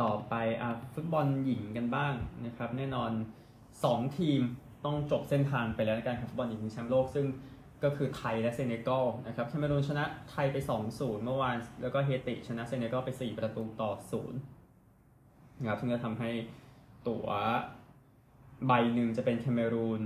[0.00, 2.14] ต่อไปอะฟุตบอลหญิงกันบ้าง
[2.46, 3.10] นะครับ แน่นอน
[3.64, 4.40] 2 ทีม
[4.84, 7.26] ต้องจบเส้นทางไปแล้วในการแข่งฟุตบอลหญิงชิงแชมป์โลก ซึ่ง
[7.84, 10.56] ก็คือไทยและเซเนกัลนะครับแคเมรูนชนะไทยไป
[10.90, 14.30] 2-0 เมื่อวาน แล้วก็เฮติชนะเซเนกัลไป 4 ประตูต่อ0
[15.58, 16.30] นะครับซึ่งก็ทำให้
[17.08, 17.26] ตั๋ว
[18.66, 20.02] ใบหนึ่งจะเป็นแคเมรูน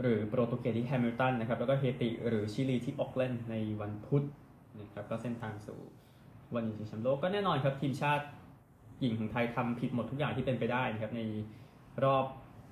[0.00, 4.24] หรือโปรตุเกสที่แฮมิลตันนะครับ แล้วก็เฮติ หรือชิลีที่โอ๊คแลนด์ในวันพุธ
[4.80, 5.80] นะครับก็เส้นทางสู่
[6.54, 8.24] วันชิงแชมป์โลกก็แน่นอนครับ ทีมชาติ
[9.00, 11.22] หญิงของไทยทำผิดหมดทุกอย่างที่เป็นไปได้นะครับใน
[12.04, 12.24] รอบ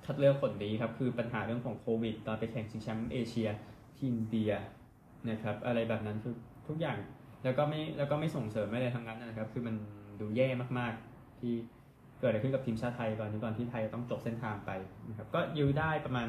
[0.05, 3.49] คัดเลือกผลดีครับ คือปัญหาเรื่องของโควิด ตอนไปแข่งชิงแชมป์เอเชีย
[3.99, 4.51] ที่อินเดีย
[5.29, 6.35] นะครับ อะไรแบบนั้นคือ
[6.67, 6.97] ทุกอย่าง
[7.43, 9.75] แล้วก็ไม่แล้วก็ไม่ส่งเสริมไม่เลยทั้งนั้นนะครับ คือมัน
[10.19, 10.47] ดูแย่
[10.79, 11.53] มากๆ ที่
[12.19, 14.71] เกิดอะไรขึ้นกับทีมชาติไทยก่อนนี้ก่อนที่ไทยต้องจบเส้นทางไป
[15.09, 16.27] นะครับ ก็ยื้อได้ประมาณ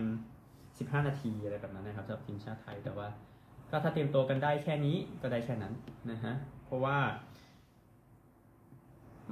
[0.53, 3.09] 15 นาทีอะไรแบบนั้นนะครับสำหรับทีมชาติไทยแต่ว่า
[3.71, 5.73] ก็ถ้าเตรียมตัวกันได้แค่นี้ก็ได้แค่นั้น
[6.11, 6.99] นะฮะเพราะว่า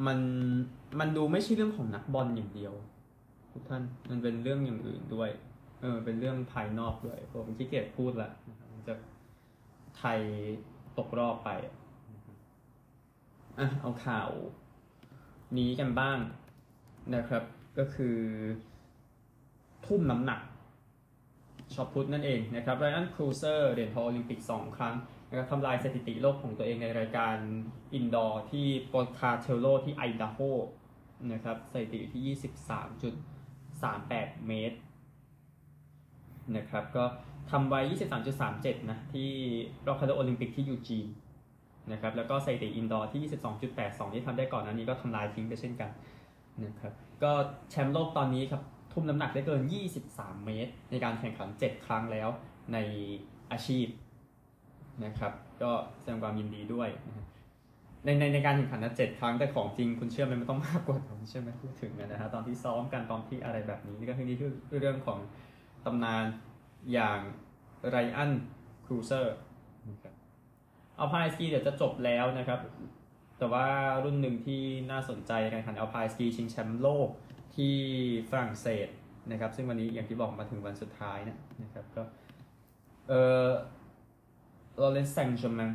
[0.06, 0.18] มัน
[1.00, 2.74] มันดูไม่ใช่เรื่องของนักบอลอย่างเดียว
[3.52, 5.30] ทุกท่านมันเป็นเรื่องอย่างอื่นด้วย
[5.80, 8.30] เออเป็นเรื่องภายนอกด้วยผมขี้เกียจพูดละ
[8.72, 8.94] มันจะ
[9.98, 10.18] ไทย
[10.98, 11.74] ตกรอบไปอะ
[13.80, 14.30] เอาข่าว
[15.58, 16.18] นี้กันบ้าง
[17.14, 17.42] นะครับ
[17.78, 18.18] ก็คือ
[19.86, 20.40] ทุ่มน้ำหนัก
[21.74, 24.94] shot put นั่นเองนะครับไรอันครูเซอร์เหรียญทองโอลิมปิก 2 ครั้ง
[25.28, 27.36] นะครับทำลายสถิติโลกของตัวเองในรายการ
[27.94, 30.38] indoor ที่ปอคาเทลโลที่ไอดาโฮ
[31.32, 34.78] นะครับสถิติที่ 23.38 เมตร
[36.56, 37.04] นะครับ ก็
[37.50, 37.80] ทำไว้
[38.36, 39.30] 23.37 นะที่
[39.86, 41.06] รอบคัดเลือกโอลิมปิกที่ยูจีน
[41.92, 43.30] นะครับแล้วก็สถิติ indoor ที่
[43.72, 45.90] 22.82 ที่ทำได้ก่อนหน้านี้ก็ทำลายทิ้งไปเช่นกัน
[46.64, 47.32] นะครับก็
[47.70, 49.62] แชมป์โลกตอนนี้ครับทุ่มน้ำหนักได้เกิน
[50.04, 52.28] 23 เมตร ในการแข่งขัน 7 ครั้งแล้ว
[52.72, 52.78] ใน
[53.52, 53.86] อาชีพ
[55.04, 55.32] นะครับ
[55.62, 56.88] ก็แสดงความยินดีด้วย
[58.04, 65.18] ในในในการแข่งขันนะเจ็ดครั้งแต่ของจริงคุณเชื่อไหมมันต้องมากกว่านั้นใช่ไหมพูดถึงนะฮะตอนที่ซ้อมกันตอนที่อะไรแบบนี้นี่ก็คือนี่คือเรื่องของ
[65.88, 66.24] ตำนาน
[66.92, 67.20] อย่าง
[67.90, 68.32] ไรอัน
[68.86, 69.34] ครูเซอร์
[70.96, 72.60] เอาพายสกีเดี๋ยวจะจบแล้วนะครับ
[73.38, 73.66] แต่ว่า
[74.04, 77.08] รุ่นหนึ่งที่น่าสนใจการแข่งขันอัลพายสกีชิงแชมป์โลก
[77.56, 77.74] ที่
[78.30, 78.88] ฝรั่งเศส
[79.30, 82.02] นะครับ ซึ่งวันนี้อย่างที่บอกมาถึงวันสุดท้ายนะนะครับก็
[83.08, 83.12] เอ
[83.44, 83.46] อ
[84.80, 85.70] ลอเรนซ์แซงชแมง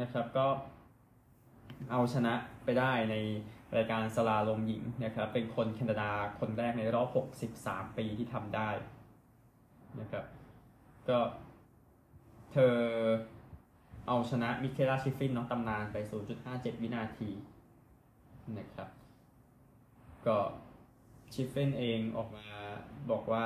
[0.00, 0.46] นะครับก็
[1.90, 2.34] เอาชนะ
[2.64, 3.14] ไปได้ใน
[3.76, 7.08] รายการสลาลมหญิงนะครับ เป็นคนแคนาดาคนแรกในรอบ
[7.54, 8.70] 63 ปีที่ทำได้
[10.02, 10.24] นะครับ
[11.08, 11.18] ก็
[12.52, 12.76] เธอ
[14.06, 15.96] เอาชนะมิเคลาชิฟฟินเนาะตำนานไป
[16.40, 17.30] 0.57 วินาที
[18.58, 18.88] นะครับ
[20.26, 20.36] ก็
[21.34, 22.46] ชิฟฟินเองออกมา
[23.10, 23.42] บอกว่า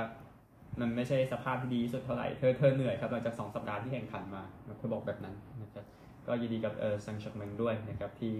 [0.80, 4.42] มันไม่ใช่สภาพที่ดีสุดเท่าไหร่ เธอเธอเหนื่อยครับหลังจาก 2 สัปดาห์ที่แข่งขันมา
[4.78, 5.84] เธอบอกแบบนั้นนะครับ
[6.26, 8.32] ก็ยินดีกับเออซังชักเมงด้วยนะครับ ที่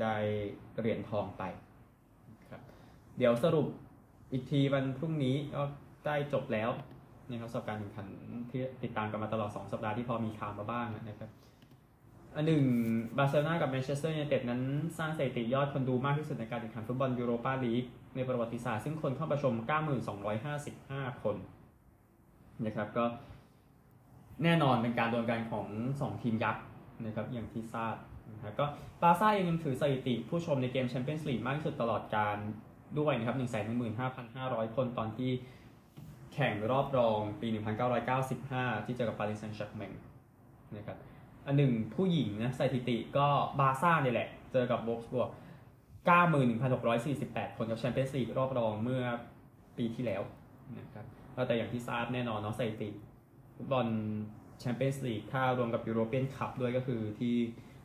[0.00, 0.14] ได้
[0.78, 1.42] เหรียญทองไป
[2.50, 2.62] ครับ
[3.18, 3.66] เดี๋ยวสรุป
[4.32, 5.62] อีกทีวันพรุ่งนี้ก็
[6.04, 6.70] ใกล้จบแล้ว
[7.30, 8.06] นะครับสำหรับการแข่งขัน
[8.50, 11.30] ที่ติดตามกันมาตลอด 2 สัปดาห์ที่พอมีข่าวมาบ้างนะครับ
[12.34, 12.64] อันหนึ่ง
[13.16, 14.62] บาร์เซโลนากับแมนเชสเตอร์ยูไนเต็ดนั้น
[14.98, 17.84] สร้างสถิติยอดคนดูมากที่สุดในการแข่งขันฟุตบอลยูโรปาลีก
[18.16, 19.54] ในประวัติศาสตร์ซึ่งคนเข้าไปชม
[20.38, 21.36] 9255 คน
[22.66, 23.04] นะครับก็
[24.44, 25.66] แน่นอนเป็นการดวลกันของ
[26.00, 26.62] 2 ทีมยักษ์
[27.06, 27.94] นะครับอย่างที่ทราบ
[28.32, 28.66] นะครับก็
[29.02, 32.36] บาซ่าเองยังถือสถิติผู้ชมในเกมแชมเปี้ยนส์ลีกมากที่สุดตลอดการ
[32.98, 33.36] ด้วยนะครับ
[34.06, 35.30] 115,500 คนตอนที่
[36.36, 37.48] แข่งรอบรองปี
[38.16, 39.92] 1995 ที่เจอกับปารีสแซงต์แชร์กแมง
[40.76, 40.98] นะครับ
[41.46, 43.26] อันหนึ่งผู้หญิงนะสถิติก็
[43.58, 45.30] บาซ่าเนี่ยแหละ เจอกับโวล์ฟสบวร์ก
[46.82, 49.02] 91,648 คนกับแชมเปี้ยนส์ลีกรอบรองเมื่อ
[49.78, 50.22] ปีที่แล้ว
[50.78, 51.04] นะครับ
[51.46, 52.88] แต่อย่างที่ทราบแน่นอนเนาะสถิติ
[53.56, 53.86] ฟุตบอล
[54.60, 57.34] แชมเปี้ยนส์ลีกถ้ารวมกับยูโรเปียนคัพด้วยก็คือที่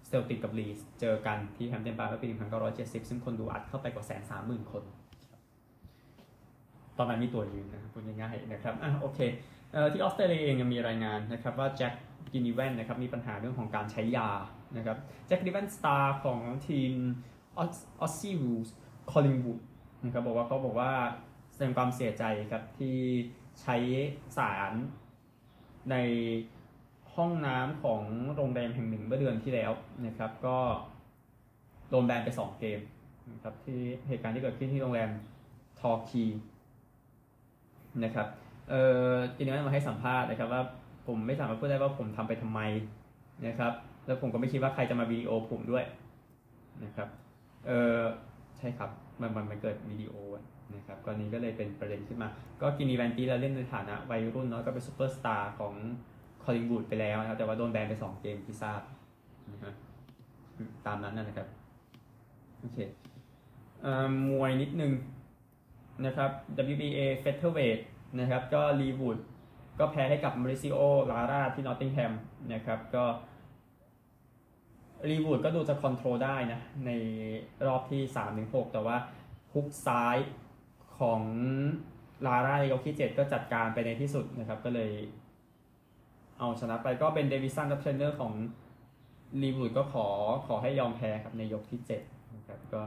[0.08, 2.28] เซลติกกับลีดส์เจอกันที่แฮมป์เดนพาร์คเมื่อปี
[2.70, 4.84] 1970 ซึ่งคนดูอัดเข้าไปกว่าแสนสามหมื่นคน
[7.02, 9.20] ตอนนั้นมีตัวยืนนะครับพูดง่ายๆนะครับอะโอเค
[9.72, 11.94] เอ่อที่ออสเตรเลียเองยังมีรายงานนะครับว่าแจ็ค
[12.32, 14.30] กินนิแวนนะครับมีปัญหาเรื่องของการใช้ยา
[14.78, 16.94] นะครับแจ็คกินนิแวนสตาร์ของทีม
[17.58, 18.70] Aussie Rules
[19.12, 19.60] คอลลิงวูด
[20.04, 20.92] นะครับบอกว่าเขาบอกว่า
[21.54, 22.98] แสดงความเสียใจครับที่
[23.62, 23.76] ใช้
[24.38, 24.74] สาร
[25.92, 25.96] ใน
[27.16, 28.02] ห้องน้ำของ
[28.36, 29.72] โรงแรมแห่งหนึ่งเมื่อเดือนที่แล้ว
[30.06, 30.58] นะครับก็
[31.90, 32.80] โดนแบนไป 2 เกม
[33.32, 35.10] นะครับที่เหตุการณ์ที่เกิดขึ้นที่โรงแรม
[35.80, 36.24] ทอร์คี
[38.04, 38.28] นะครับ
[38.70, 40.62] เอ่ออินเดียมาให้สัมภาษณ์นะครับว่า
[41.08, 42.62] ผมไม่สามารถพูดได้ว่าผมทำไปทำไม
[43.48, 43.74] นะครับ
[44.06, 45.84] แล้วผมก็ไม่คิดว่าใครจะมาวิดีโอผมด้วย
[46.84, 47.08] นะครับ
[47.68, 48.00] เออ
[48.58, 48.90] ใช่ครับ
[49.22, 50.14] มันมันมันเกิดวิดีโอ
[50.76, 52.30] นะครับกรณีก็เลยเป็นประเด็นขึ้นมา
[52.62, 55.74] ก็กินีแวนตี้เราเล่นในฐานะวัยรุ่นเนาะก็เป็นซูเปอร์สตาร์ของ
[56.44, 58.82] คอลลิงวูดไปแล้วนะครับแต่ว่าโดนแบนไป 2 เกมที่ทราบ
[59.54, 59.74] นะฮะ
[60.86, 61.48] ตามนั้นนะครับ
[62.60, 62.78] โอเค
[64.30, 64.92] มวยนิดนึง
[66.06, 66.30] นะครับ
[66.72, 67.82] WBA Featherweight
[68.20, 69.18] นะครับก็รีวูด
[69.80, 70.80] ก็แพ้ให้กับมาริซิโอ
[71.12, 72.14] ลาร่าที่นอตติงแฮม
[72.54, 73.06] นะครับก็
[75.10, 76.92] รีวูดก็ดูจะ control ได้นะ ใน
[77.68, 78.02] รอบที่
[78.38, 78.98] 3-6 แต่ว่า
[79.54, 80.18] ฮุกซ้าย
[81.00, 81.22] ของ
[82.26, 84.92] ลาร่าในยกที่ 7 ก็จัดการไปในที่สุดนะครับ ก็เลย
[86.40, 88.34] เอาชนะไปก็เป็นเดวิสันกับเทรนเนอร์ของ
[89.44, 90.08] ลีวูดก็ขอ
[90.48, 92.82] ขอให้ยอมแพ้ครับในยกที่7นะครับก็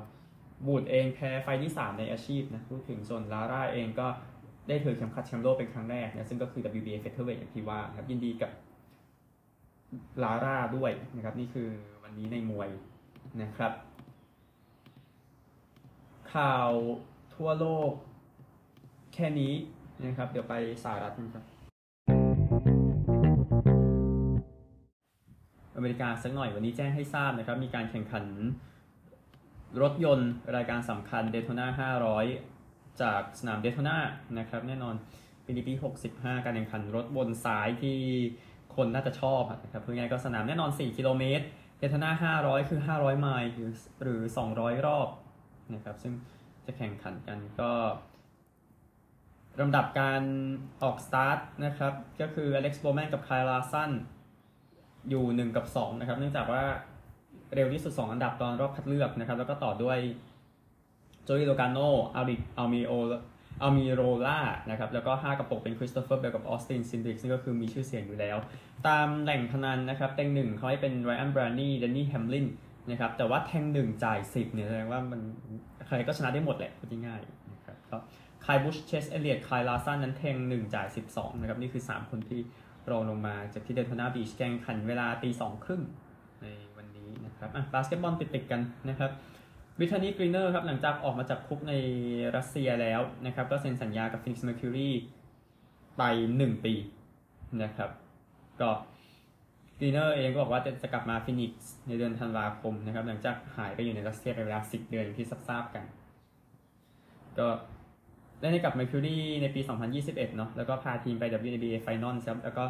[0.67, 4.07] วูดเองแพ้ไฟต์ที่ 3 ในอาชีพนะพูดถึงส่วนลาร่าเองก็
[4.69, 8.51] ได้ถือเข็มขัดแชมป์โลกเป็นครั้งแรกนะซึ่งก็คือ WBA Featherweight อย่างที่ว่าครับยินดีกับ
[10.23, 11.69] ลาร่าด้วยนะครับนี่คือ
[12.03, 12.71] วันนี้ในมวย
[13.43, 13.73] นะครับ
[16.35, 16.71] ข่าว
[17.35, 17.93] ทั่วโลก
[19.15, 19.53] แค่นี้
[20.05, 21.45] นะครับ เดี๋ยวไปสหรัฐกันครับ
[25.77, 28.25] อเมริกาสักหน่อยวันนี้แจ้งให้ทราบนะครับ มีการแข่งขัน
[29.83, 31.67] รถยนต์รายการสำคัญ Daytona
[32.33, 33.97] 500 จากสนามเดโทนา
[34.39, 34.95] นะครับ แน่นอน
[35.45, 35.75] ปีนี้ปี
[36.11, 37.99] 65 การแข่งขันรถบนสายที่
[38.77, 41.45] คนน่าจะชอบนะครับเพื่อไงก็สนามแน่นอน 4 กิโลเมตร
[41.79, 43.51] เดย์โทนา500 คือ 500 ไมล์
[44.03, 44.21] หรือ
[44.55, 45.09] 200 รอบ
[45.75, 46.13] นะครับซึ่ง
[46.67, 47.73] จะแข่งขันกันก็
[49.61, 50.23] ลำดับการ
[50.83, 53.91] ออกสตาร์ทนะครับ ก็คืออเล็กซ์โบแมนกับคายลาร์สัน
[55.11, 56.65] อยู่ 1 กับ 2 นะครับ เนื่องจากว่า
[57.55, 59.99] เร็วที่สุด 2 อันดับตอนรอบคัดเลือกนะครับ แล้วก็ต่อด้วย
[61.25, 61.79] โจอี้โลกาโน
[62.15, 62.93] อาริคอัลมิโอ
[63.63, 68.37] อัลมิโรล่านะครับ แล้วก็ 5กับ 6เป็นคริสโตเฟอร์เบลกับออสตินซินดิกซึ่งก็คือมีชื่อเสียงอยู่แล้ว
[68.87, 72.47] ตามแหล่งพนันนะครับ เต็งหนึ่งเขาให้เป็นไรอันเบลนี่เดนนี่แฮมลิน
[72.91, 75.21] นะครับ แต่ว่าแทงหนึ่งจ่าย 10เนี่ยแสดงว่ามัน
[75.87, 77.97] ใครก็ชนะได้หมดแหละพูดง่ายๆนะครับก็
[78.45, 82.41] คายบุชเชสเอลเลียตคายลาร์สันนั้นแทง1จ่าย 12นะครับ นี่คือ 3 คนที่
[82.91, 85.83] รองลงมาจากที่เดย์โทนาบีชแข่งขันเวลาตีสองครึ่ง
[87.45, 89.11] ครับอะบาสเกตบอลติดๆกันนะครับ
[89.81, 91.73] บริทนีกรีเนอร์ครับหลังจากออกมาจากคุกใน
[92.37, 94.91] รัสเซียแล้วนะครับก็เซ็นสัญญากับฟินิกส์เมอร์คิวรี
[95.99, 96.03] ไป
[96.37, 96.75] 1 ปี
[97.63, 97.91] นะครับ
[98.61, 98.71] ก็
[99.79, 105.85] กรีเนอร์เองก็บอกว่าจะจะกลับมาฟินิกส์ในเดือนธันวาคมนะครับหลังจากหายไปอยู่ในรัสเซียเป็นเวลา 10 เดือนที่ทราบกัน
[107.39, 107.47] ก็
[108.41, 109.61] ได้เล่นกับ Mercury ในปี
[109.95, 112.65] 2021 เนาะแล้วก็พาทีมไป WNBA Finals ครับแล้วก็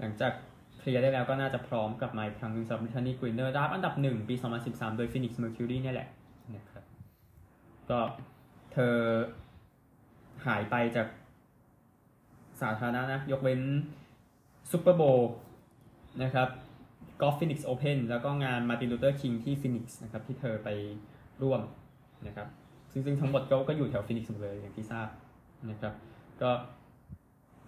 [0.00, 0.32] หลังจาก
[0.84, 4.34] เคลียร์ได้แล้วก็น่าจะพร้อมกลับมาอีกครั้งหนึ่งสำหรับ Brittany Griner ได้อันดับ1ปี
[4.66, 6.08] 2013 โดย Phoenix Mercury เนี่ยแหละ
[6.56, 6.84] นะครับ
[7.90, 7.98] ก็
[8.72, 8.94] เธอ
[10.46, 11.08] หายไปจาก
[12.60, 13.60] สาธารณะนะ ยกเว้น
[14.70, 15.02] ซูเปอร์โบวล์
[16.22, 16.48] นะครับ
[17.20, 20.68] กอล์ฟฟินิกส์โอเพนแล้วก็งานมาร์ตินลูเทอร์คิงที่ฟินิกส์นะครับที่เธอไป
[21.42, 21.60] ร่วม
[22.26, 22.48] นะครับ
[22.92, 25.08] ซึ่งซึ่งทั้งหมดก็ก็อยู่แถวฟินิกส์หมดเลยอย่างที่ทราบ
[25.70, 25.92] นะครับ
[26.42, 26.50] ก็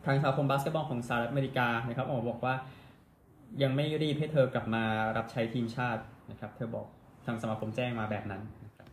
[0.05, 2.55] ทางสมาคมบาสเกตบอลของสหรัฐอเมริกานะครับออกบอกว่า
[3.63, 4.85] ยังไม่รีบให้เธอกลับมา
[5.17, 6.87] รับใช้ทีมชาตินะครับ เธอบอก
[7.27, 8.87] ทางสมาคมแจ้งมาแบบนั้นนะครับ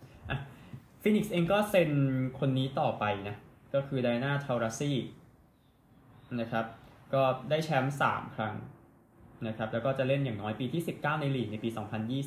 [1.01, 1.91] ฟินิกส์เองก็เซ็น
[2.39, 3.35] คนนี้ต่อไปนะ
[3.73, 4.97] ก็คือไดนาทาราซี่
[6.39, 6.65] นะครับ
[7.13, 8.53] ก็ได้แชมป์3ครั้ง
[9.47, 11.69] นะครับ แล้วก็จะเล่นอย่างน้อยปีที่ 19 ในลีกในปี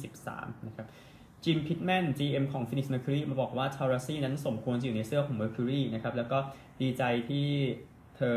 [0.04, 0.86] 2023 นะครับ
[1.44, 6.38] จิมพิทแมน GM ของ Phoenix Mercury มาบอกว่าทาราซี่นั้นสมควรจะอยู่ในเสื้อของ Mercury นะครับ แล้วก็
[6.82, 7.46] ดีใจที่
[8.16, 8.36] เธอ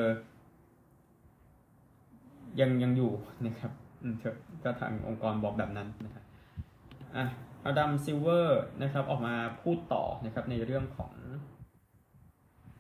[2.60, 3.12] ยังยังอยู่
[3.46, 3.72] นะครับ
[4.64, 6.24] ก็ทางองค์กรบอกแบบนั้นนะครับ
[7.16, 7.26] อะ
[7.66, 11.12] อดัมซิลเวอร์นะครับออกมาพูดต่อนะครับในเรื่องของ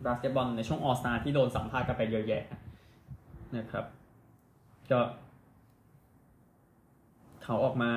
[0.05, 2.43] บาสเกตบอลในช่วง All-Star ที่โดนสัมภาษณ์กันไปเยอะแยะ
[3.57, 3.85] นะครับ
[4.91, 4.99] ก็
[7.43, 7.93] เขาออกมา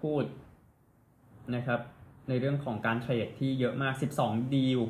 [0.00, 0.24] พูด
[1.54, 1.80] นะครับ
[2.28, 4.80] ในเรื่องของการ trade ที่เยอะมาก 12 ดีล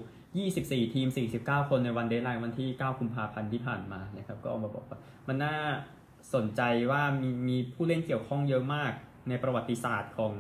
[0.45, 5.57] 24 ทีม 49 คนในวัน deadline วันที่ 9 กุมภาพันธ์ที่ผ่านมานะครับก็ออกมาบอกว่ามันน่า
[6.35, 8.93] สนใจว่ามีมีผู้เล่นเกี่ยวข้องเยอะมาก
[9.29, 10.35] ในประวัติศาสตร์ของ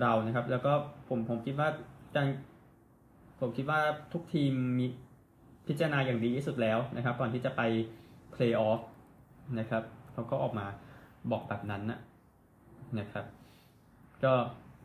[0.00, 0.72] เรานะครับ แล้วก็
[1.08, 1.68] ผมผมคิดว่า
[2.16, 2.26] การ
[3.40, 3.80] ผมคิดว่า
[4.12, 4.86] ทุกทีมมี
[5.66, 7.62] พิจารณาอย่างดีที่สุดแล้วนะครับ ก่อนที่จะไป
[8.32, 8.80] เพลย์ออฟ
[9.58, 10.66] นะครับเขาก็ออกมา
[11.30, 11.98] บอกแบบนั้นนะ
[12.98, 13.24] นะครับ
[14.24, 14.32] ก็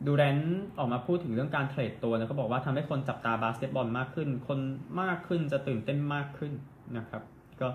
[0.06, 0.36] ดูแรน
[0.78, 4.58] ออกมาพูดถึงเรื่องการ trade ตัวนะเขาบอกว่าทำให้คนจับตาบาสเกตบอลมากขึ้น คน
[5.02, 6.52] มากขึ้นจะตื่นเต้นมากขึ้น
[6.96, 7.22] นะครับ
[7.60, 7.68] ก็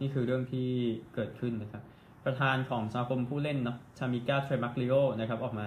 [0.00, 0.68] นี่คือเรื่องที่
[1.14, 1.82] เกิดขึ้นนะครับ
[2.24, 5.66] ประธานของสมาคมผู้เล่นเนาะชามิก้าเทรมักลิโอนะครับออกมา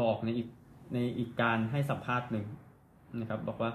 [0.00, 0.48] บอกในอีก
[0.94, 2.46] ในอีกการให้สัมภาษณ์หนึ่ง
[3.20, 3.70] นะครับ บอกว่า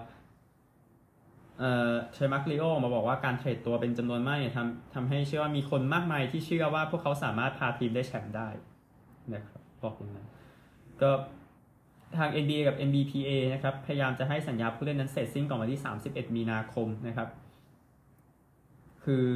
[1.59, 8.49] เอ่อเทรมักลิโอมาบอกว่าการ trade ตัวเป็นจำนวนมากเนี่ยทำทำให้เชื่อว่ามีคนมากมายที่เชื่อว่าพวกเขาสามารถพาทีมได้แชมป์ได้
[9.33, 10.27] นะครับบอกอย่างนั้น
[11.01, 11.11] ก็
[12.17, 17.29] ทาง NBA กับ NBPA นะครับ พยายามจะให้สัญญาผู้เล่นนั้นเสร็จสิ้นก่อนวันที่ 31 มีนาคมนะครับ
[19.03, 19.29] คือ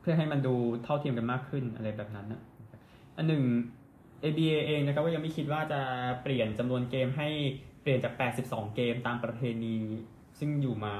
[0.00, 0.54] เพื่อให้มันดู
[0.84, 2.40] เท่าเทียมกันมากขึ้นอะไรแบบนั้นนะ
[3.16, 3.42] อันหนึ่ง
[4.22, 5.80] ABA เองนะครับก็ยังไม่คิดว่าจะ
[6.22, 7.28] เปลี่ยนจำนวนเกมให้
[7.82, 9.76] เปลี่ยนจาก 82 เกมตามประเพณี
[10.38, 10.94] ซึ่งอยู่มา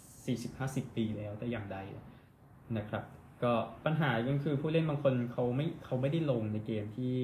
[0.00, 1.78] 40-50 ปีแล้วแต่อย่างใด
[2.78, 3.04] นะครับ
[3.44, 3.52] ก็
[3.84, 7.14] ปัญหาก็คือผู้เล่นบางคนเขาไม่เขาไม่ได้ลงในเกมที่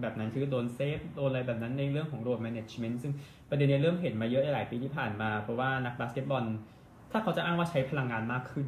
[0.00, 3.12] แบบนั้นคือโดน save โดนอะไรแบบนั้นในเรื่องของ load management ซึ่ง
[3.48, 6.44] ประเด็นนี้เริ่มเห็นมาเยอะหลายปีที่ผ่านมา เพราะว่านักบาสเกตบอล
[7.10, 8.66] ถ้าเขาจะอ้างว่าใช้พลังงานมากขึ้น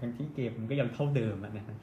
[0.00, 1.76] ทั้งที่เกมมันก็ยังเท่าเดิมอะนะฮะ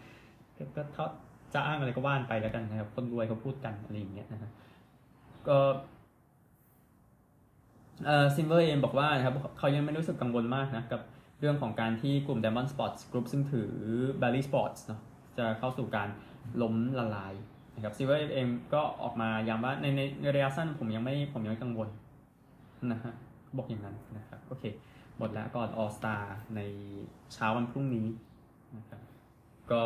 [0.76, 1.06] ก็เท่า
[1.54, 4.50] จะอ้างอะไรก็ว่ากันไปแล้วกันนะครับคนรวยเขาพูดกันอะไรอย่างเงี้ยนะฮะ
[5.48, 5.58] ก็
[8.06, 11.02] เอ่อซิลเวอร์เองบอกว่านะครับเขายังไม่รู้สึกกังวลมากนะกับ
[11.40, 13.72] เรื่องของการที่กลุ่ม Diamond Sports Group ซึ่งถือ
[14.22, 15.02] Bally Sports เนาะ
[15.38, 16.10] จะเข้าสู่การ
[16.62, 17.34] ล้มละลาย
[17.76, 19.86] นะครับซิลเวอร์เองก็ออกมาย้ำว่าใน
[20.22, 21.90] ในระยะสั้นผมยังไม่ผมยังไม่กังวล
[22.92, 23.14] นะฮะ
[23.58, 24.64] บอกอย่างนั้นนะครับโอเค
[25.18, 26.16] หมดแล้วก่อน All-Star
[26.56, 26.62] ใน
[27.34, 28.08] เช้าวันพรุ่งนี้
[28.78, 29.02] นะครับ
[29.72, 29.84] ก็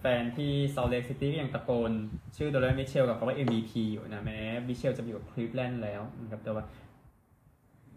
[0.00, 1.92] แฟนที่ซ a ลเล k ซิตี้ก็ยังตะโกน
[2.36, 4.38] ชื่อโดโนแวนมิเชลกับคำว่า MVP อยู่นะแม้
[4.68, 6.64] มิเชลจะอยู่กับคลิฟแลนด์แล้วนะครับแต่ว่า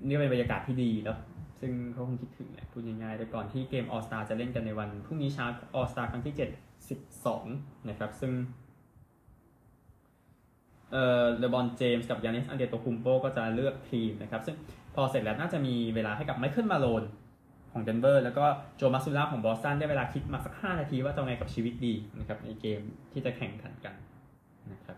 [0.07, 1.17] นี่เป็นบรรยากาศที่ดีแล้ว
[1.59, 5.45] ซึ่งเขาคงคิดถึงแหละพูดง่ายๆแต่ก่อนที่เกม All-Star จะเล่นกันในวันพรุ่งนี้เช้า
[5.75, 6.35] All-Star ครั้งที่
[7.11, 8.31] 72นะครับ ซึ่ง
[10.91, 14.55] เอ่อเลบอนเจมส์กับยานิสอันเทโทคุมโปก็จะเลือกทีมนะครับ ซึ่ง
[14.95, 17.03] พอเสร็จแล้วน่าจะมีเวลาให้กับไมเคิลมาโลน
[17.71, 18.45] ของเดนเวอร์แล้วก็
[18.77, 22.81] โจมาซูล่าของบอสตันได้เวลาคิดมาสัก 5 นาทีว่าจะไงกับชีวิตดีนะครับในเกม
[23.11, 23.95] ที่จะแข่งขันกัน
[24.71, 24.97] นะครับ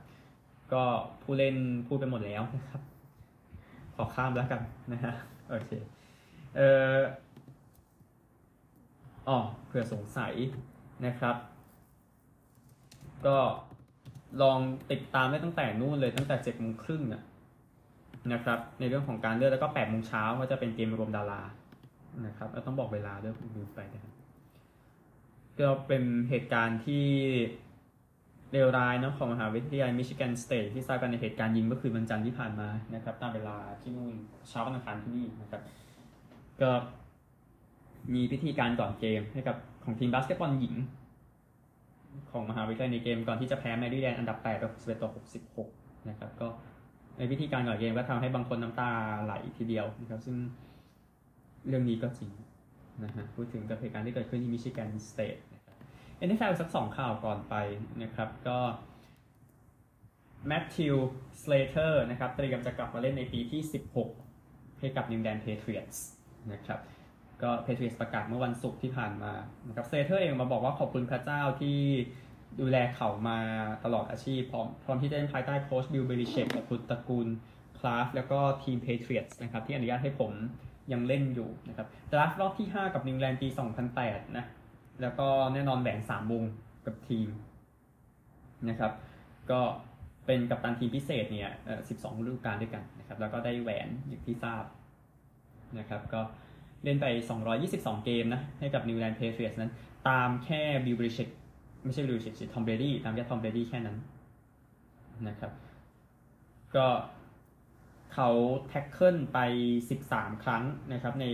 [0.74, 0.84] ก็
[1.24, 1.56] ผู้เล่น
[1.88, 2.82] พูดไปหมดแล้วนะครับ
[4.02, 4.62] อข้ามแล้วกัน
[4.94, 5.14] นะฮะ
[5.50, 5.72] โอเค
[6.56, 7.00] เอ่อ
[9.28, 9.38] อ๋อ
[9.68, 10.34] เผื่อสงสัย
[11.06, 11.36] นะครับ
[13.26, 13.38] ก็
[14.42, 14.60] ลอง
[14.92, 17.24] ติดตามได้ตั้งแต่นู่นเลยตั้งแต่เจ็ดโมงครึ่งนะ
[18.34, 21.42] นะครับ ในเรื่องของการเลือกแล้วก็แปดโมงเช้าก็จะเป็นเกมรวมดารา
[22.26, 24.14] นะครับแล้วต้องบอกเวลาด้วยลืมไปนะครับ
[25.60, 27.06] ก็เป็นเหตุการณ์ที่
[28.52, 34.14] เลวร้ายเนอะของมหาวิทยาลัยมิชิแกนสเตทที่ทราบกันในเหตุการณ์ยิงเมื่อคืนวันจันทร์ที่ผ่านมานะครับ ตามเวลาที่นู่น
[34.50, 35.62] เช้าวันอังคารที่นี่นะครับ
[36.62, 36.72] ก็
[38.14, 40.76] มีพิธีการก่อนเกมให้กับของทีมบาสเกตบอลหญิง
[42.32, 45.10] ของมหาวิทยาลัยในเกมก่อนที่จะแพ้แมรี่แลนด์อันดับ8ต่อ11ต่อ
[45.60, 46.48] 66นะครับ ก็
[47.18, 48.90] ในพิธีการก่อนเกมก็ทำให้บางคนน้ำตา
[49.24, 50.36] ไหลทีเดียวนะครับ ซึ่ง
[51.68, 52.32] เรื่องนี้ก็จริง
[53.04, 55.38] นะฮะพูดถึงกับเหตุการณ์ที่เกิดขึ้นที่มิชิแกนสเตท
[56.28, 57.56] NFL สักสองข่าวก่อนไป
[58.04, 58.60] นะครับ ก็
[60.48, 60.96] แมทธิว
[61.42, 63.62] สเลเตอร์นะครับเตรียมจะกลับมาเล่นในปีที่
[64.18, 65.96] 16 ให้กับนิวอิงแลนด์แพทริออตส์
[66.54, 66.80] นะครับ
[67.42, 69.34] ก็แพทริออตส์ประกาศเมื่อวันศุกร์ที่ผ่านมา
[69.68, 71.80] นะครับสเลเตอร์เองมาบอกว่าขอบคุณพระเจ้าที่
[72.60, 73.40] ดูแลเขามา
[73.86, 77.28] ตลอดอาชีพ พร้อมพร้อมที่จะเล่นภายใต้โค้ช Bill Belichick กับคุณตระกูล
[77.80, 80.32] Kraft แล้วก็ทีม Patriots นะครับที่อนุญาตให้ผม
[80.92, 83.48] ยังเล่นอยู่นะครับ draft รอบที่ 5 กับ New England ปี
[83.92, 84.46] 2008 นะ
[85.02, 86.44] แล้วก็แน่นอนแหวน 3วง
[86.86, 87.30] กับทีม
[88.70, 88.92] นะครับ
[89.52, 89.60] ก็
[90.26, 94.64] เป็นกัปตันทีมพิเศษเนี่ยเอ่อ12ฤดูกาลด้วยกันนะครับ แล้วก็ได้แหวนอย่างที่ทราบ
[95.80, 96.22] นะครับ ก็
[96.84, 97.06] เล่นไป
[97.56, 99.72] 222 เกมนะ ให้กับ New England Patriots นั้น
[100.10, 101.30] ตามแค่ Bill Belichick
[101.84, 103.98] ไม่ใช่ Bill Belichick สิ Tom Brady ตามแค่ Tom Brady แค่นั้น
[105.28, 105.52] นะครับ
[106.76, 106.88] ก็
[108.14, 108.30] เขา
[108.68, 109.40] tackle ไป
[109.92, 110.64] 13 ครั้ง
[110.94, 111.26] นะครับใน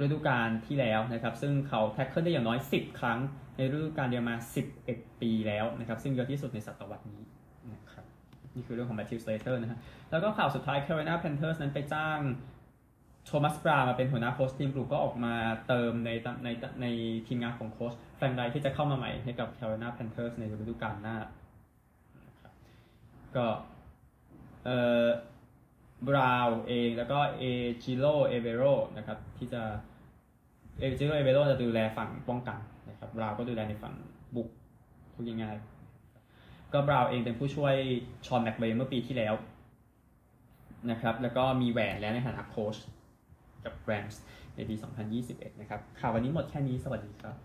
[0.00, 3.18] ฤดูกาลที่แล้วนะครับ ซึ่งเขา tackle ได้อย่างน้อย 10 ครั้ง
[3.56, 4.34] ในฤดูกาลเดียวมา
[4.78, 7.22] 11 ปีแล้วนะครับ ซึ่งเยอะที่สุดในศตวรรษนี้
[7.72, 8.04] นะครับ
[8.54, 9.78] นี่คือเรื่องของ Matthew Slater นะฮะ
[10.10, 12.20] แล้วก็ข่าวสุดท้าย Carolina Panthers นั้นไปจ้าง
[13.26, 15.34] Thomas Brown มาเป็นหัวหน้าโค้ชทีมบุกก็ออกมา
[15.68, 16.10] เติมใน
[16.44, 16.48] ใน
[16.82, 16.86] ใน
[17.26, 21.16] ทีมงานของโค้ช Frank Reich ที่จะเข้ามาใหม่ให้กับ Carolina Panthers ในฤดูกาลหน้า
[22.26, 22.52] นะครับ
[23.36, 23.46] ก็
[24.64, 25.06] เอ่อ
[26.08, 28.62] Brown เองแล้วก็ Ejiro Evero
[28.96, 29.62] นะครับที่จะ
[30.78, 32.58] Ejiro Evero จะดูแลฝั่งป้องกัน
[32.90, 33.94] นะครับ Brown ก็ดูแลในฝั่ง
[34.34, 34.48] บุก
[35.14, 37.74] พูดง่ายๆก็ Brown เองเป็นผู้ช่วย
[38.26, 39.34] Sean McVay เมื่อปีที่แล้ว
[40.90, 42.76] นะครับแล้วก็มีแหวนแล้วในฐานะโค้ช
[43.64, 44.22] กับแรมส์
[44.56, 44.74] ในปี
[45.18, 47.36] 2021 นะครับข่าววันนี้หมดแค่นี้สวัสดีครับ